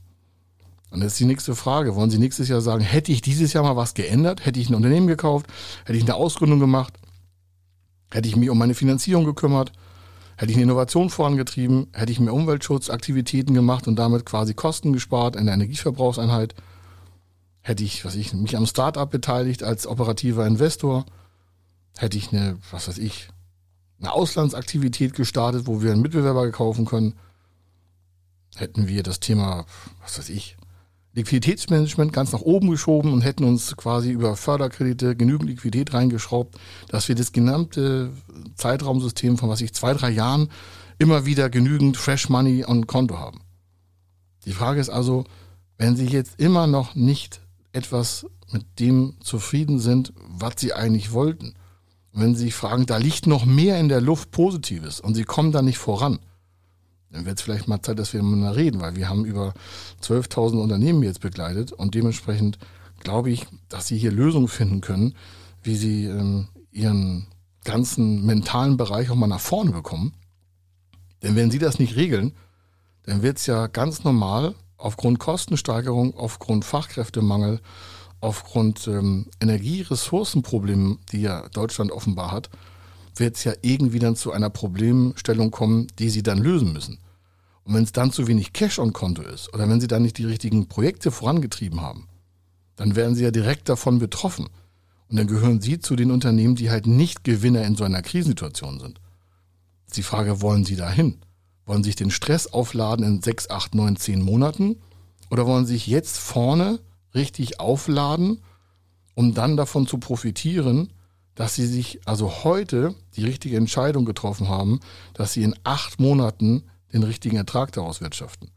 Und 0.91 1.01
jetzt 1.01 1.19
die 1.19 1.25
nächste 1.25 1.55
Frage. 1.55 1.95
Wollen 1.95 2.11
Sie 2.11 2.19
nächstes 2.19 2.49
Jahr 2.49 2.61
sagen, 2.61 2.83
hätte 2.83 3.13
ich 3.13 3.23
dieses 3.23 3.55
Jahr 3.55 3.65
mal 3.65 3.77
was 3.77 3.95
geändert? 3.95 4.45
Hätte 4.45 4.61
ich 4.61 4.69
ein 4.69 4.75
Unternehmen 4.75 5.07
gekauft? 5.07 5.47
Hätte 5.87 5.97
ich 5.97 6.05
eine 6.05 6.15
Ausgründung 6.15 6.61
gemacht? 6.61 6.99
Hätte 8.13 8.29
ich 8.29 8.37
mich 8.37 8.51
um 8.51 8.59
meine 8.59 8.75
Finanzierung 8.75 9.25
gekümmert? 9.25 9.73
Hätte 10.37 10.53
ich 10.53 10.57
eine 10.57 10.65
Innovation 10.65 11.11
vorangetrieben? 11.11 11.89
Hätte 11.93 12.13
ich 12.13 12.21
mehr 12.21 12.35
Umweltschutzaktivitäten 12.35 13.55
gemacht 13.55 13.89
und 13.89 13.97
damit 13.97 14.27
quasi 14.27 14.55
Kosten 14.55 14.93
gespart 14.93 15.37
in 15.37 15.47
der 15.47 15.55
Energieverbrauchseinheit? 15.55 16.55
Hätte 17.61 17.85
ich, 17.85 18.05
was 18.05 18.15
ich, 18.15 18.33
mich 18.33 18.57
am 18.57 18.67
Startup 18.67 19.11
beteiligt 19.11 19.63
als 19.63 19.87
operativer 19.87 20.47
Investor? 20.47 21.05
hätte 21.99 22.17
ich 22.17 22.33
eine, 22.33 22.59
was 22.71 22.89
weiß 22.89 22.99
ich, 22.99 23.29
eine 24.01 24.13
Auslandsaktivität 24.13 25.15
gestartet, 25.15 25.67
wo 25.67 25.83
wir 25.83 25.93
einen 25.93 26.03
Mitbewerber 26.03 26.51
kaufen 26.51 26.85
können, 26.85 27.15
hätten 28.57 28.89
wir 28.89 29.03
das 29.03 29.21
Thema, 29.21 29.67
was 30.01 30.19
weiß 30.19 30.29
ich, 30.29 30.57
Liquiditätsmanagement 31.15 32.13
ganz 32.13 32.33
nach 32.33 32.41
oben 32.41 32.71
geschoben 32.71 33.13
und 33.13 33.21
hätten 33.21 33.45
uns 33.45 33.77
quasi 33.77 34.11
über 34.11 34.35
Förderkredite 34.37 35.15
genügend 35.15 35.51
Liquidität 35.51 35.93
reingeschraubt, 35.93 36.57
dass 36.89 37.09
wir 37.09 37.15
das 37.15 37.33
gesamte 37.33 38.11
Zeitraumsystem 38.55 39.37
von 39.37 39.51
was 39.51 39.61
ich 39.61 39.75
zwei, 39.75 39.93
drei 39.93 40.11
Jahren 40.11 40.49
immer 40.99 41.27
wieder 41.27 41.51
genügend 41.51 41.97
Fresh 41.97 42.29
Money 42.29 42.65
on 42.65 42.87
Konto 42.87 43.19
haben. 43.19 43.41
Die 44.47 44.53
Frage 44.53 44.81
ist 44.81 44.89
also, 44.89 45.25
wenn 45.77 45.97
Sie 45.97 46.07
jetzt 46.07 46.41
immer 46.41 46.67
noch 46.67 46.95
nicht 46.95 47.41
etwas 47.73 48.27
mit 48.51 48.81
dem 48.81 49.15
zufrieden 49.21 49.79
sind, 49.79 50.13
was 50.17 50.55
Sie 50.57 50.73
eigentlich 50.73 51.13
wollten, 51.13 51.55
wenn 52.13 52.35
Sie 52.35 52.45
sich 52.45 52.55
fragen, 52.55 52.87
da 52.87 52.97
liegt 52.97 53.27
noch 53.27 53.45
mehr 53.45 53.79
in 53.79 53.89
der 53.89 54.01
Luft 54.01 54.31
Positives 54.31 55.01
und 55.01 55.15
Sie 55.15 55.25
kommen 55.25 55.53
da 55.53 55.63
nicht 55.63 55.79
voran, 55.79 56.19
dann 57.13 57.27
wird 57.27 57.39
es 57.39 57.43
vielleicht 57.43 57.69
mal 57.69 57.83
Zeit, 57.83 57.99
dass 57.99 58.13
wir 58.13 58.23
miteinander 58.23 58.57
reden, 58.57 58.81
weil 58.81 58.97
wir 58.97 59.09
haben 59.09 59.25
über 59.25 59.53
12.000 60.03 60.61
Unternehmen 60.61 61.03
jetzt 61.03 61.21
begleitet 61.21 61.73
und 61.73 61.95
dementsprechend 61.95 62.59
glaube 63.01 63.31
ich, 63.31 63.47
dass 63.69 63.87
Sie 63.87 63.99
hier 63.99 64.13
Lösungen 64.13 64.49
finden 64.49 64.81
können, 64.81 65.15
wie 65.63 65.77
Sie 65.77 66.07
ähm, 66.07 66.49
Ihren 66.71 67.27
ganzen 67.65 68.25
mentalen 68.25 68.77
Bereich 68.77 69.11
auch 69.11 69.15
mal 69.15 69.27
nach 69.27 69.41
vorne 69.41 69.73
bekommen. 69.73 70.15
Denn 71.23 71.37
wenn 71.37 71.51
Sie 71.51 71.59
das 71.59 71.79
nicht 71.79 71.97
regeln, 71.97 72.33
dann 73.05 73.23
wird 73.23 73.39
es 73.39 73.47
ja 73.47 73.67
ganz 73.67 74.05
normal 74.05 74.55
aufgrund 74.77 75.19
Kostensteigerung, 75.19 76.17
aufgrund 76.17 76.65
Fachkräftemangel, 76.65 77.61
aufgrund 78.21 78.87
ähm, 78.89 79.27
Energieressourcenproblemen, 79.41 80.99
die 81.13 81.23
ja 81.23 81.49
Deutschland 81.51 81.93
offenbar 81.93 82.33
hat, 82.33 82.51
wird 83.17 83.37
es 83.37 83.45
ja 83.45 83.53
irgendwie 83.63 83.99
dann 83.99 84.17
zu 84.17 84.33
einer 84.33 84.51
Problemstellung 84.51 85.51
kommen, 85.51 85.87
die 85.99 86.11
sie 86.11 86.23
dann 86.23 86.39
lösen 86.39 86.73
müssen. 86.73 86.99
Und 87.65 87.75
wenn 87.75 87.85
es 87.85 87.93
dann 87.93 88.13
zu 88.13 88.27
wenig 88.27 88.53
Cash 88.53 88.79
on 88.79 88.93
Konto 88.93 89.23
ist 89.23 89.53
oder 89.55 89.69
wenn 89.69 89.81
sie 89.81 89.87
dann 89.87 90.03
nicht 90.03 90.19
die 90.19 90.25
richtigen 90.25 90.67
Projekte 90.67 91.11
vorangetrieben 91.11 91.81
haben, 91.81 92.09
dann 92.77 92.97
werden 92.97 93.15
sie 93.15 93.25
ja 93.25 93.31
direkt 93.31 93.69
davon 93.69 93.99
betroffen. 93.99 94.49
Und 95.09 95.17
dann 95.17 95.27
gehören 95.27 95.61
sie 95.61 95.79
zu 95.79 95.95
den 95.95 96.11
Unternehmen, 96.11 96.57
die 96.57 96.71
halt 96.71 96.87
nicht 96.87 97.23
Gewinner 97.23 97.65
in 97.65 97.77
so 97.77 97.85
einer 97.85 98.03
Krisensituation 98.03 98.81
sind. 98.81 99.01
Die 99.95 100.03
Frage, 100.03 100.41
wollen 100.41 100.65
sie 100.65 100.77
dahin? 100.77 101.19
Wollen 101.67 101.85
sie 101.85 101.91
sich 101.91 101.97
den 101.97 102.11
Stress 102.11 102.47
aufladen 102.47 103.05
in 103.05 103.23
sechs, 103.23 103.51
acht, 103.51 103.75
neun, 103.75 103.97
zehn 103.97 104.23
Monaten? 104.23 104.77
Oder 105.31 105.47
wollen 105.47 105.67
sie 105.67 105.75
sich 105.75 105.87
jetzt 105.87 106.19
vorne 106.19 106.81
richtig 107.15 107.61
aufladen, 107.61 108.41
um 109.15 109.35
dann 109.35 109.57
davon 109.57 109.87
zu 109.87 109.99
profitieren, 109.99 110.93
dass 111.35 111.55
sie 111.55 111.67
sich 111.67 112.01
also 112.07 112.45
heute 112.45 112.95
die 113.17 113.25
richtige 113.25 113.57
Entscheidung 113.57 114.05
getroffen 114.05 114.49
haben, 114.49 114.81
dass 115.15 115.33
sie 115.33 115.43
in 115.43 115.55
acht 115.65 116.01
Monaten 116.01 116.65
den 116.93 117.03
richtigen 117.03 117.37
Ertrag 117.37 117.73
daraus 117.73 118.01
wirtschaften. 118.01 118.51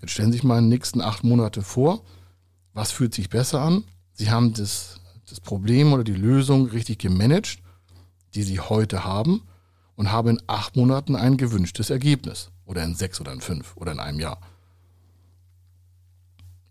Jetzt 0.00 0.12
stellen 0.12 0.32
Sie 0.32 0.38
sich 0.38 0.44
mal 0.44 0.58
in 0.58 0.64
den 0.64 0.70
nächsten 0.70 1.00
acht 1.00 1.24
Monate 1.24 1.62
vor, 1.62 2.02
was 2.74 2.90
fühlt 2.90 3.14
sich 3.14 3.28
besser 3.28 3.60
an? 3.60 3.84
Sie 4.12 4.30
haben 4.30 4.52
das, 4.52 5.00
das 5.28 5.40
Problem 5.40 5.92
oder 5.92 6.04
die 6.04 6.14
Lösung 6.14 6.66
richtig 6.66 6.98
gemanagt, 6.98 7.58
die 8.34 8.42
Sie 8.42 8.60
heute 8.60 9.04
haben 9.04 9.42
und 9.94 10.10
haben 10.10 10.30
in 10.30 10.42
acht 10.46 10.76
Monaten 10.76 11.16
ein 11.16 11.36
gewünschtes 11.36 11.90
Ergebnis 11.90 12.50
oder 12.64 12.82
in 12.82 12.94
sechs 12.94 13.20
oder 13.20 13.32
in 13.32 13.40
fünf 13.40 13.76
oder 13.76 13.92
in 13.92 14.00
einem 14.00 14.20
Jahr. 14.20 14.40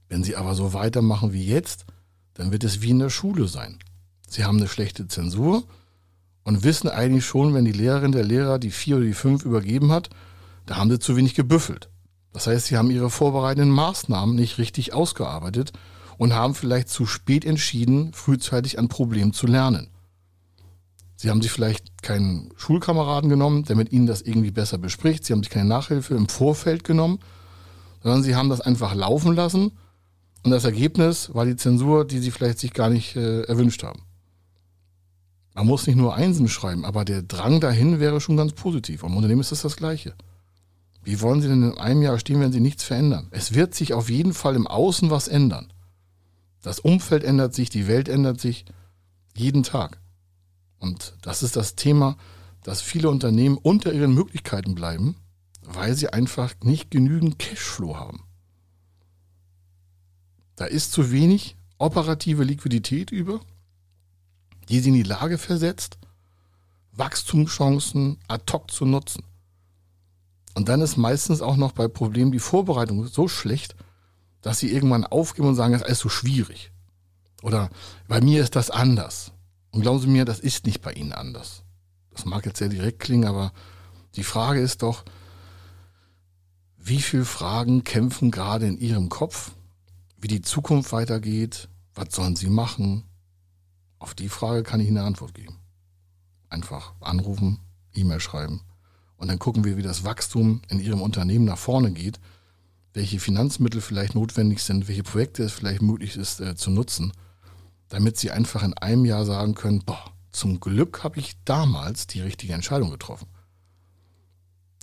Wenn 0.09 0.23
Sie 0.23 0.35
aber 0.35 0.55
so 0.55 0.73
weitermachen 0.73 1.31
wie 1.31 1.45
jetzt, 1.45 1.85
dann 2.33 2.51
wird 2.51 2.63
es 2.63 2.81
wie 2.81 2.89
in 2.89 2.99
der 2.99 3.09
Schule 3.09 3.47
sein. 3.47 3.79
Sie 4.31 4.45
haben 4.45 4.59
eine 4.59 4.69
schlechte 4.69 5.09
Zensur 5.09 5.65
und 6.45 6.63
wissen 6.63 6.87
eigentlich 6.87 7.25
schon, 7.25 7.53
wenn 7.53 7.65
die 7.65 7.73
Lehrerin 7.73 8.13
der 8.13 8.23
Lehrer 8.23 8.59
die 8.59 8.71
vier 8.71 8.95
oder 8.95 9.05
die 9.05 9.13
fünf 9.13 9.43
übergeben 9.43 9.91
hat, 9.91 10.09
da 10.65 10.77
haben 10.77 10.89
sie 10.89 10.99
zu 10.99 11.17
wenig 11.17 11.35
gebüffelt. 11.35 11.89
Das 12.31 12.47
heißt, 12.47 12.67
sie 12.67 12.77
haben 12.77 12.91
ihre 12.91 13.09
vorbereitenden 13.09 13.71
Maßnahmen 13.71 14.33
nicht 14.33 14.57
richtig 14.57 14.93
ausgearbeitet 14.93 15.73
und 16.17 16.33
haben 16.33 16.55
vielleicht 16.55 16.87
zu 16.87 17.05
spät 17.05 17.43
entschieden, 17.43 18.13
frühzeitig 18.13 18.79
an 18.79 18.87
Problemen 18.87 19.33
zu 19.33 19.47
lernen. 19.47 19.89
Sie 21.17 21.29
haben 21.29 21.41
sich 21.41 21.51
vielleicht 21.51 22.01
keinen 22.01 22.53
Schulkameraden 22.55 23.29
genommen, 23.29 23.65
der 23.65 23.75
mit 23.75 23.91
ihnen 23.91 24.07
das 24.07 24.21
irgendwie 24.21 24.51
besser 24.51 24.77
bespricht. 24.77 25.25
Sie 25.25 25.33
haben 25.33 25.43
sich 25.43 25.51
keine 25.51 25.67
Nachhilfe 25.67 26.15
im 26.15 26.29
Vorfeld 26.29 26.85
genommen, 26.85 27.19
sondern 28.01 28.23
sie 28.23 28.37
haben 28.37 28.47
das 28.47 28.61
einfach 28.61 28.95
laufen 28.95 29.35
lassen 29.35 29.73
und 30.43 30.51
das 30.51 30.63
Ergebnis 30.63 31.35
war 31.35 31.45
die 31.45 31.57
Zensur, 31.57 32.07
die 32.07 32.19
sie 32.19 32.31
vielleicht 32.31 32.59
sich 32.59 32.71
gar 32.71 32.89
nicht 32.89 33.17
äh, 33.17 33.41
erwünscht 33.41 33.83
haben. 33.83 34.03
Man 35.53 35.67
muss 35.67 35.87
nicht 35.87 35.97
nur 35.97 36.15
Einsen 36.15 36.47
schreiben, 36.47 36.85
aber 36.85 37.03
der 37.03 37.23
Drang 37.23 37.59
dahin 37.59 37.99
wäre 37.99 38.21
schon 38.21 38.37
ganz 38.37 38.53
positiv. 38.53 39.03
Am 39.03 39.15
Unternehmen 39.15 39.41
ist 39.41 39.51
das 39.51 39.61
das 39.61 39.75
Gleiche. 39.75 40.15
Wie 41.03 41.19
wollen 41.19 41.41
Sie 41.41 41.47
denn 41.47 41.63
in 41.63 41.77
einem 41.77 42.01
Jahr 42.01 42.19
stehen, 42.19 42.39
wenn 42.39 42.51
Sie 42.51 42.59
nichts 42.59 42.83
verändern? 42.83 43.27
Es 43.31 43.53
wird 43.53 43.75
sich 43.75 43.93
auf 43.93 44.09
jeden 44.09 44.33
Fall 44.33 44.55
im 44.55 44.67
Außen 44.67 45.09
was 45.09 45.27
ändern. 45.27 45.73
Das 46.61 46.79
Umfeld 46.79 47.23
ändert 47.23 47.55
sich, 47.55 47.69
die 47.69 47.87
Welt 47.87 48.07
ändert 48.07 48.39
sich 48.39 48.65
jeden 49.35 49.63
Tag. 49.63 49.99
Und 50.77 51.15
das 51.21 51.43
ist 51.43 51.55
das 51.55 51.75
Thema, 51.75 52.17
dass 52.63 52.81
viele 52.81 53.09
Unternehmen 53.09 53.57
unter 53.57 53.91
ihren 53.91 54.13
Möglichkeiten 54.13 54.75
bleiben, 54.75 55.15
weil 55.63 55.95
sie 55.95 56.09
einfach 56.09 56.53
nicht 56.63 56.91
genügend 56.91 57.39
Cashflow 57.39 57.97
haben. 57.97 58.23
Da 60.55 60.65
ist 60.65 60.91
zu 60.91 61.11
wenig 61.11 61.55
operative 61.79 62.43
Liquidität 62.43 63.11
über, 63.11 63.41
die 64.71 64.79
sie 64.79 64.89
in 64.89 64.95
die 64.95 65.03
Lage 65.03 65.37
versetzt, 65.37 65.97
Wachstumschancen 66.93 68.17
ad 68.27 68.51
hoc 68.51 68.71
zu 68.71 68.85
nutzen. 68.85 69.23
Und 70.53 70.69
dann 70.69 70.81
ist 70.81 70.97
meistens 70.97 71.41
auch 71.41 71.57
noch 71.57 71.73
bei 71.73 71.87
Problemen 71.87 72.31
die 72.31 72.39
Vorbereitung 72.39 73.05
so 73.07 73.27
schlecht, 73.27 73.75
dass 74.41 74.59
sie 74.59 74.71
irgendwann 74.71 75.05
aufgeben 75.05 75.49
und 75.49 75.55
sagen, 75.55 75.73
das 75.73 75.81
ist 75.81 75.87
alles 75.87 75.99
so 75.99 76.09
schwierig. 76.09 76.71
Oder 77.41 77.69
bei 78.07 78.21
mir 78.21 78.41
ist 78.41 78.55
das 78.55 78.69
anders. 78.69 79.31
Und 79.71 79.81
glauben 79.81 79.99
Sie 79.99 80.07
mir, 80.07 80.25
das 80.25 80.39
ist 80.39 80.65
nicht 80.65 80.81
bei 80.81 80.93
Ihnen 80.93 81.13
anders. 81.13 81.63
Das 82.11 82.25
mag 82.25 82.45
jetzt 82.45 82.59
sehr 82.59 82.69
direkt 82.69 82.99
klingen, 82.99 83.25
aber 83.25 83.53
die 84.15 84.23
Frage 84.23 84.59
ist 84.59 84.83
doch, 84.83 85.05
wie 86.77 87.01
viele 87.01 87.25
Fragen 87.25 87.83
kämpfen 87.83 88.31
gerade 88.31 88.67
in 88.67 88.77
Ihrem 88.77 89.09
Kopf, 89.09 89.51
wie 90.17 90.27
die 90.27 90.41
Zukunft 90.41 90.91
weitergeht, 90.91 91.69
was 91.95 92.13
sollen 92.13 92.35
Sie 92.35 92.49
machen? 92.49 93.05
Auf 94.01 94.15
die 94.15 94.29
Frage 94.29 94.63
kann 94.63 94.79
ich 94.79 94.87
Ihnen 94.87 94.97
eine 94.97 95.05
Antwort 95.05 95.35
geben. 95.35 95.59
Einfach 96.49 96.95
anrufen, 97.01 97.59
E-Mail 97.93 98.19
schreiben 98.19 98.61
und 99.15 99.27
dann 99.27 99.37
gucken 99.37 99.63
wir, 99.63 99.77
wie 99.77 99.83
das 99.83 100.03
Wachstum 100.03 100.63
in 100.69 100.79
Ihrem 100.79 101.03
Unternehmen 101.03 101.45
nach 101.45 101.59
vorne 101.59 101.91
geht, 101.91 102.19
welche 102.95 103.19
Finanzmittel 103.19 103.79
vielleicht 103.79 104.15
notwendig 104.15 104.63
sind, 104.63 104.87
welche 104.87 105.03
Projekte 105.03 105.43
es 105.43 105.53
vielleicht 105.53 105.83
möglich 105.83 106.17
ist 106.17 106.39
äh, 106.39 106.55
zu 106.55 106.71
nutzen, 106.71 107.13
damit 107.89 108.17
Sie 108.17 108.31
einfach 108.31 108.63
in 108.63 108.73
einem 108.73 109.05
Jahr 109.05 109.23
sagen 109.23 109.53
können, 109.53 109.83
boah, 109.85 110.11
zum 110.31 110.59
Glück 110.59 111.03
habe 111.03 111.19
ich 111.19 111.35
damals 111.45 112.07
die 112.07 112.21
richtige 112.21 112.53
Entscheidung 112.53 112.89
getroffen. 112.89 113.27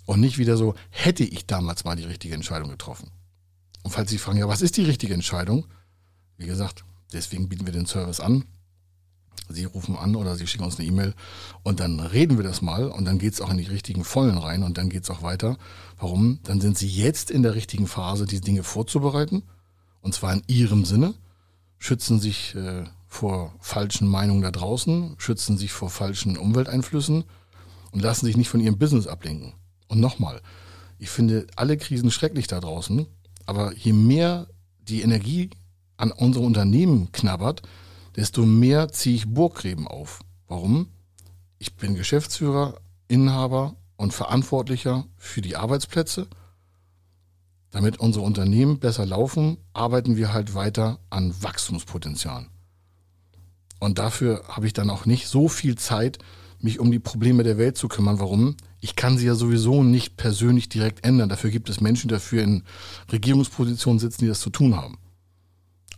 Und 0.07 0.21
nicht 0.21 0.39
wieder 0.39 0.57
so, 0.57 0.77
hätte 0.91 1.25
ich 1.25 1.49
damals 1.49 1.83
mal 1.83 1.97
die 1.97 2.05
richtige 2.05 2.37
Entscheidung 2.37 2.71
getroffen. 2.71 3.11
Und 3.83 3.91
falls 3.91 4.11
Sie 4.11 4.19
fragen, 4.19 4.39
ja, 4.39 4.47
was 4.47 4.63
ist 4.63 4.77
die 4.77 4.85
richtige 4.85 5.15
Entscheidung? 5.15 5.67
Wie 6.37 6.47
gesagt, 6.47 6.85
deswegen 7.13 7.49
bieten 7.49 7.67
wir 7.67 7.73
den 7.73 7.87
Service 7.87 8.21
an. 8.21 8.45
Sie 9.49 9.65
rufen 9.65 9.97
an 9.97 10.17
oder 10.17 10.37
Sie 10.37 10.47
schicken 10.47 10.65
uns 10.65 10.79
eine 10.79 10.89
E-Mail 10.89 11.15
und 11.63 11.81
dann 11.81 12.01
reden 12.01 12.37
wir 12.37 12.45
das 12.45 12.63
mal 12.63 12.89
und 12.89 13.05
dann 13.05 13.19
geht 13.19 13.35
es 13.35 13.41
auch 13.41 13.51
in 13.51 13.59
die 13.59 13.65
richtigen 13.65 14.05
Vollen 14.05 14.39
rein 14.39 14.63
und 14.63 14.79
dann 14.79 14.89
geht 14.89 15.05
es 15.05 15.11
auch 15.11 15.23
weiter. 15.23 15.57
Warum? 15.99 16.41
Dann 16.43 16.61
sind 16.61 16.77
Sie 16.77 16.89
jetzt 16.89 17.31
in 17.31 17.43
der 17.43 17.55
richtigen 17.55 17.87
Phase, 17.87 18.27
die 18.27 18.41
Dinge 18.41 18.63
vorzubereiten 18.63 19.43
und 20.01 20.15
zwar 20.15 20.33
in 20.33 20.43
Ihrem 20.47 20.85
Sinne, 20.85 21.15
schützen 21.79 22.21
sich 22.21 22.55
äh, 22.55 22.85
vor 23.07 23.55
falschen 23.61 24.07
Meinungen 24.09 24.43
da 24.43 24.51
draußen, 24.51 25.15
schützen 25.19 25.57
sich 25.57 25.73
vor 25.73 25.91
falschen 25.91 26.37
Umwelteinflüssen 26.37 27.25
und 27.93 28.03
lassen 28.03 28.27
sich 28.27 28.37
nicht 28.37 28.49
von 28.49 28.61
Ihrem 28.61 28.79
Business 28.79 29.07
ablenken. 29.07 29.55
Und 29.89 30.01
nochmal, 30.01 30.43
ich 30.99 31.09
finde 31.09 31.47
alle 31.57 31.77
Krisen 31.77 32.11
schrecklich 32.11 32.47
da 32.47 32.61
draußen, 32.61 33.07
aber 33.47 33.75
je 33.75 33.93
mehr 33.93 34.49
die 34.81 35.03
Energie 35.03 35.51
an 35.97 36.13
unsere 36.13 36.45
Unternehmen 36.45 37.11
knabbert, 37.13 37.63
desto 38.17 38.45
mehr 38.45 38.91
ziehe 38.91 39.17
ich 39.17 39.29
Burggräben 39.29 39.87
auf. 39.87 40.21
Warum? 40.47 40.89
Ich 41.59 41.75
bin 41.77 41.95
Geschäftsführer, 41.95 42.81
Inhaber 43.09 43.77
und 43.97 44.13
Verantwortlicher 44.13 45.07
für 45.17 45.41
die 45.41 45.57
Arbeitsplätze. 45.57 46.29
Damit 47.71 48.01
unsere 48.01 48.25
Unternehmen 48.25 48.79
besser 48.79 49.05
laufen, 49.05 49.59
arbeiten 49.73 50.17
wir 50.17 50.33
halt 50.33 50.55
weiter 50.55 51.01
an 51.11 51.35
Wachstumspotenzialen. 51.43 52.49
Und 53.81 53.99
dafür 53.99 54.45
habe 54.49 54.67
ich 54.67 54.73
dann 54.73 54.91
auch 54.91 55.07
nicht 55.07 55.29
so 55.29 55.49
viel 55.49 55.77
Zeit, 55.77 56.19
mich 56.61 56.81
um 56.81 56.91
die 56.91 56.99
Probleme 56.99 57.43
der 57.43 57.59
Welt 57.59 57.77
zu 57.77 57.89
kümmern. 57.89 58.19
Warum? 58.19 58.57
Ich 58.81 58.97
kann 58.97 59.19
sie 59.19 59.27
ja 59.27 59.35
sowieso 59.35 59.83
nicht 59.83 60.17
persönlich 60.17 60.69
direkt 60.69 61.05
ändern. 61.05 61.29
Dafür 61.29 61.51
gibt 61.51 61.69
es 61.69 61.81
Menschen, 61.81 62.09
die 62.09 62.15
dafür 62.15 62.43
in 62.43 62.65
Regierungspositionen 63.13 63.99
sitzen, 63.99 64.23
die 64.23 64.29
das 64.29 64.41
zu 64.41 64.51
tun 64.51 64.77
haben. 64.77 64.99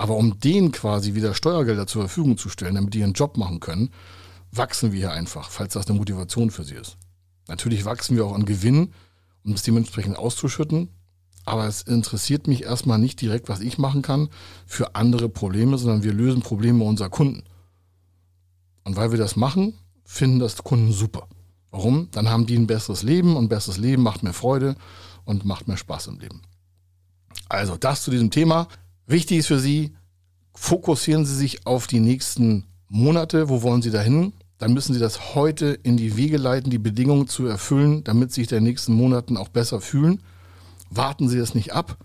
Aber 0.01 0.17
um 0.17 0.41
denen 0.41 0.73
quasi 0.73 1.13
wieder 1.13 1.35
Steuergelder 1.35 1.87
zur 1.87 2.01
Verfügung 2.01 2.39
zu 2.39 2.49
stellen, 2.49 2.77
damit 2.77 2.95
die 2.95 3.01
ihren 3.01 3.13
Job 3.13 3.37
machen 3.37 3.61
können, 3.61 3.91
wachsen 4.51 4.93
wir 4.93 4.99
hier 4.99 5.13
einfach, 5.13 5.51
falls 5.51 5.75
das 5.75 5.89
eine 5.89 5.99
Motivation 5.99 6.51
für 6.51 6.65
sie 6.65 6.77
ist. 6.77 6.97
Natürlich 7.49 7.85
wachsen 7.85 8.17
wir 8.17 8.25
auch 8.25 8.33
an 8.33 8.47
Gewinn, 8.47 8.95
um 9.45 9.53
es 9.53 9.61
dementsprechend 9.61 10.17
auszuschütten. 10.17 10.89
Aber 11.45 11.67
es 11.67 11.83
interessiert 11.83 12.47
mich 12.47 12.63
erstmal 12.63 12.99
nicht 12.99 13.21
direkt, 13.21 13.51
was 13.51 13.61
ich 13.61 13.77
machen 13.77 14.01
kann 14.01 14.31
für 14.65 14.95
andere 14.95 15.29
Probleme, 15.29 15.77
sondern 15.77 16.03
wir 16.03 16.15
lösen 16.15 16.41
Probleme 16.41 16.83
unserer 16.83 17.11
Kunden. 17.11 17.45
Und 18.85 18.97
weil 18.97 19.11
wir 19.11 19.19
das 19.19 19.37
machen, 19.37 19.75
finden 20.03 20.39
das 20.39 20.65
Kunden 20.65 20.95
super. 20.95 21.29
Warum? 21.73 22.09
Dann 22.13 22.31
haben 22.31 22.47
die 22.47 22.57
ein 22.57 22.67
besseres 22.67 23.03
Leben 23.03 23.37
und 23.37 23.51
besseres 23.51 23.77
Leben 23.77 24.03
macht 24.03 24.23
mehr 24.23 24.33
Freude 24.33 24.77
und 25.27 25.45
macht 25.45 25.69
mehr 25.69 25.77
Spaß 25.77 26.07
im 26.07 26.21
Leben. 26.21 26.41
Also 27.51 27.77
das 27.77 28.03
zu 28.03 28.11
diesem 28.11 28.31
Thema. 28.31 28.67
Wichtig 29.11 29.39
ist 29.39 29.49
für 29.49 29.59
Sie, 29.59 29.91
fokussieren 30.55 31.27
Sie 31.27 31.35
sich 31.35 31.67
auf 31.67 31.89
die 31.89 31.99
nächsten 31.99 32.67
Monate. 32.89 33.49
Wo 33.49 33.63
wollen 33.63 33.83
Sie 33.83 33.91
dahin? 33.91 34.35
Dann 34.59 34.73
müssen 34.73 34.95
Sie 34.95 35.01
das 35.01 35.35
heute 35.35 35.67
in 35.83 35.97
die 35.97 36.17
Wege 36.17 36.37
leiten, 36.37 36.71
die 36.71 36.79
Bedingungen 36.79 37.27
zu 37.27 37.45
erfüllen, 37.45 38.05
damit 38.05 38.31
Sie 38.31 38.43
sich 38.43 38.49
den 38.49 38.63
nächsten 38.63 38.93
Monaten 38.93 39.37
auch 39.37 39.49
besser 39.49 39.81
fühlen. 39.81 40.23
Warten 40.91 41.29
Sie 41.29 41.41
das 41.41 41.57
nicht 41.57 41.73
ab. 41.73 41.99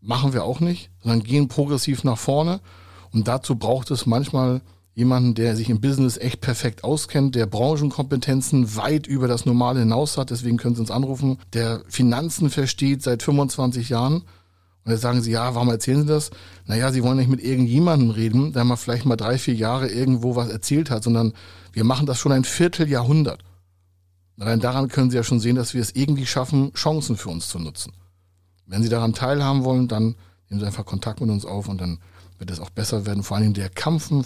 Machen 0.00 0.32
wir 0.32 0.44
auch 0.44 0.60
nicht, 0.60 0.90
sondern 1.02 1.22
gehen 1.22 1.48
progressiv 1.48 2.02
nach 2.02 2.16
vorne. 2.16 2.60
Und 3.12 3.28
dazu 3.28 3.56
braucht 3.56 3.90
es 3.90 4.06
manchmal 4.06 4.62
jemanden, 4.94 5.34
der 5.34 5.54
sich 5.54 5.68
im 5.68 5.82
Business 5.82 6.16
echt 6.16 6.40
perfekt 6.40 6.82
auskennt, 6.82 7.34
der 7.34 7.44
Branchenkompetenzen 7.44 8.74
weit 8.74 9.06
über 9.06 9.28
das 9.28 9.44
Normale 9.44 9.80
hinaus 9.80 10.16
hat. 10.16 10.30
Deswegen 10.30 10.56
können 10.56 10.76
Sie 10.76 10.80
uns 10.80 10.90
anrufen, 10.90 11.36
der 11.52 11.82
Finanzen 11.88 12.48
versteht 12.48 13.02
seit 13.02 13.22
25 13.22 13.90
Jahren 13.90 14.24
und 14.86 14.92
jetzt 14.92 15.00
sagen 15.00 15.20
sie, 15.20 15.32
ja, 15.32 15.52
warum 15.56 15.68
erzählen 15.68 16.02
sie 16.02 16.06
das? 16.06 16.30
Naja, 16.66 16.92
sie 16.92 17.02
wollen 17.02 17.16
nicht 17.16 17.28
mit 17.28 17.42
irgendjemandem 17.42 18.10
reden, 18.10 18.52
der 18.52 18.62
mal 18.62 18.76
vielleicht 18.76 19.04
mal 19.04 19.16
drei, 19.16 19.36
vier 19.36 19.54
Jahre 19.54 19.88
irgendwo 19.88 20.36
was 20.36 20.48
erzählt 20.48 20.90
hat, 20.90 21.02
sondern 21.02 21.32
wir 21.72 21.82
machen 21.82 22.06
das 22.06 22.20
schon 22.20 22.30
ein 22.30 22.44
Vierteljahrhundert. 22.44 23.42
Allein 24.38 24.60
daran 24.60 24.86
können 24.86 25.10
Sie 25.10 25.16
ja 25.16 25.24
schon 25.24 25.40
sehen, 25.40 25.56
dass 25.56 25.74
wir 25.74 25.80
es 25.80 25.96
irgendwie 25.96 26.24
schaffen, 26.24 26.72
Chancen 26.74 27.16
für 27.16 27.30
uns 27.30 27.48
zu 27.48 27.58
nutzen. 27.58 27.94
Wenn 28.64 28.84
Sie 28.84 28.88
daran 28.88 29.12
teilhaben 29.12 29.64
wollen, 29.64 29.88
dann 29.88 30.14
nehmen 30.48 30.60
Sie 30.60 30.66
einfach 30.66 30.86
Kontakt 30.86 31.20
mit 31.20 31.30
uns 31.30 31.44
auf 31.44 31.68
und 31.68 31.80
dann 31.80 31.98
wird 32.38 32.52
es 32.52 32.60
auch 32.60 32.70
besser 32.70 33.06
werden. 33.06 33.24
Vor 33.24 33.38
allem 33.38 33.54
der 33.54 33.70
Kampfen, 33.70 34.24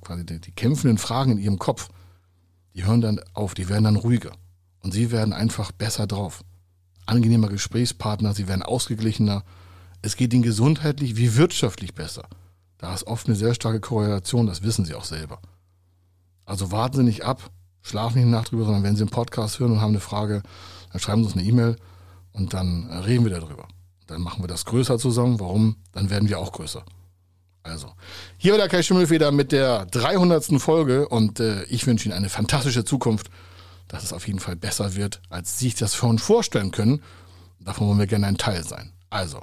quasi 0.00 0.24
die, 0.24 0.40
die 0.40 0.52
kämpfenden 0.52 0.96
Fragen 0.96 1.32
in 1.32 1.38
Ihrem 1.38 1.58
Kopf, 1.58 1.90
die 2.74 2.86
hören 2.86 3.02
dann 3.02 3.20
auf, 3.34 3.52
die 3.52 3.68
werden 3.68 3.84
dann 3.84 3.96
ruhiger. 3.96 4.32
Und 4.80 4.94
Sie 4.94 5.10
werden 5.10 5.34
einfach 5.34 5.70
besser 5.70 6.06
drauf. 6.06 6.44
Angenehmer 7.04 7.48
Gesprächspartner, 7.48 8.32
Sie 8.32 8.48
werden 8.48 8.62
ausgeglichener 8.62 9.44
es 10.02 10.16
geht 10.16 10.32
ihnen 10.32 10.42
gesundheitlich 10.42 11.16
wie 11.16 11.36
wirtschaftlich 11.36 11.94
besser. 11.94 12.28
Da 12.78 12.94
ist 12.94 13.06
oft 13.06 13.26
eine 13.26 13.36
sehr 13.36 13.54
starke 13.54 13.80
Korrelation, 13.80 14.46
das 14.46 14.62
wissen 14.62 14.84
sie 14.84 14.94
auch 14.94 15.04
selber. 15.04 15.40
Also 16.44 16.72
warten 16.72 16.96
Sie 16.96 17.02
nicht 17.02 17.24
ab, 17.24 17.50
schlafen 17.82 18.18
nicht 18.18 18.30
Nacht 18.30 18.52
drüber, 18.52 18.64
sondern 18.64 18.82
wenn 18.82 18.96
Sie 18.96 19.02
einen 19.02 19.10
Podcast 19.10 19.58
hören 19.58 19.72
und 19.72 19.80
haben 19.80 19.90
eine 19.90 20.00
Frage, 20.00 20.42
dann 20.92 21.00
schreiben 21.00 21.22
Sie 21.22 21.26
uns 21.26 21.36
eine 21.36 21.46
E-Mail 21.46 21.76
und 22.32 22.54
dann 22.54 22.90
reden 22.90 23.24
wir 23.24 23.38
darüber. 23.38 23.68
Dann 24.06 24.22
machen 24.22 24.42
wir 24.42 24.48
das 24.48 24.64
größer 24.64 24.98
zusammen. 24.98 25.38
Warum? 25.40 25.76
Dann 25.92 26.08
werden 26.08 26.28
wir 26.28 26.38
auch 26.38 26.52
größer. 26.52 26.84
Also, 27.62 27.92
hier 28.38 28.52
war 28.52 28.58
der 28.58 28.68
Kai 28.68 28.82
Schimmelfeder 28.82 29.30
mit 29.30 29.52
der 29.52 29.84
300. 29.86 30.58
Folge 30.58 31.06
und 31.08 31.38
äh, 31.38 31.64
ich 31.64 31.86
wünsche 31.86 32.08
Ihnen 32.08 32.16
eine 32.16 32.30
fantastische 32.30 32.84
Zukunft, 32.84 33.28
dass 33.88 34.04
es 34.04 34.14
auf 34.14 34.26
jeden 34.26 34.38
Fall 34.38 34.56
besser 34.56 34.94
wird, 34.96 35.20
als 35.28 35.58
Sie 35.58 35.66
sich 35.66 35.74
das 35.74 35.94
schon 35.94 36.18
vorstellen 36.18 36.70
können. 36.70 37.02
Davon 37.60 37.88
wollen 37.88 37.98
wir 37.98 38.06
gerne 38.06 38.26
ein 38.26 38.38
Teil 38.38 38.64
sein. 38.64 38.92
Also, 39.10 39.42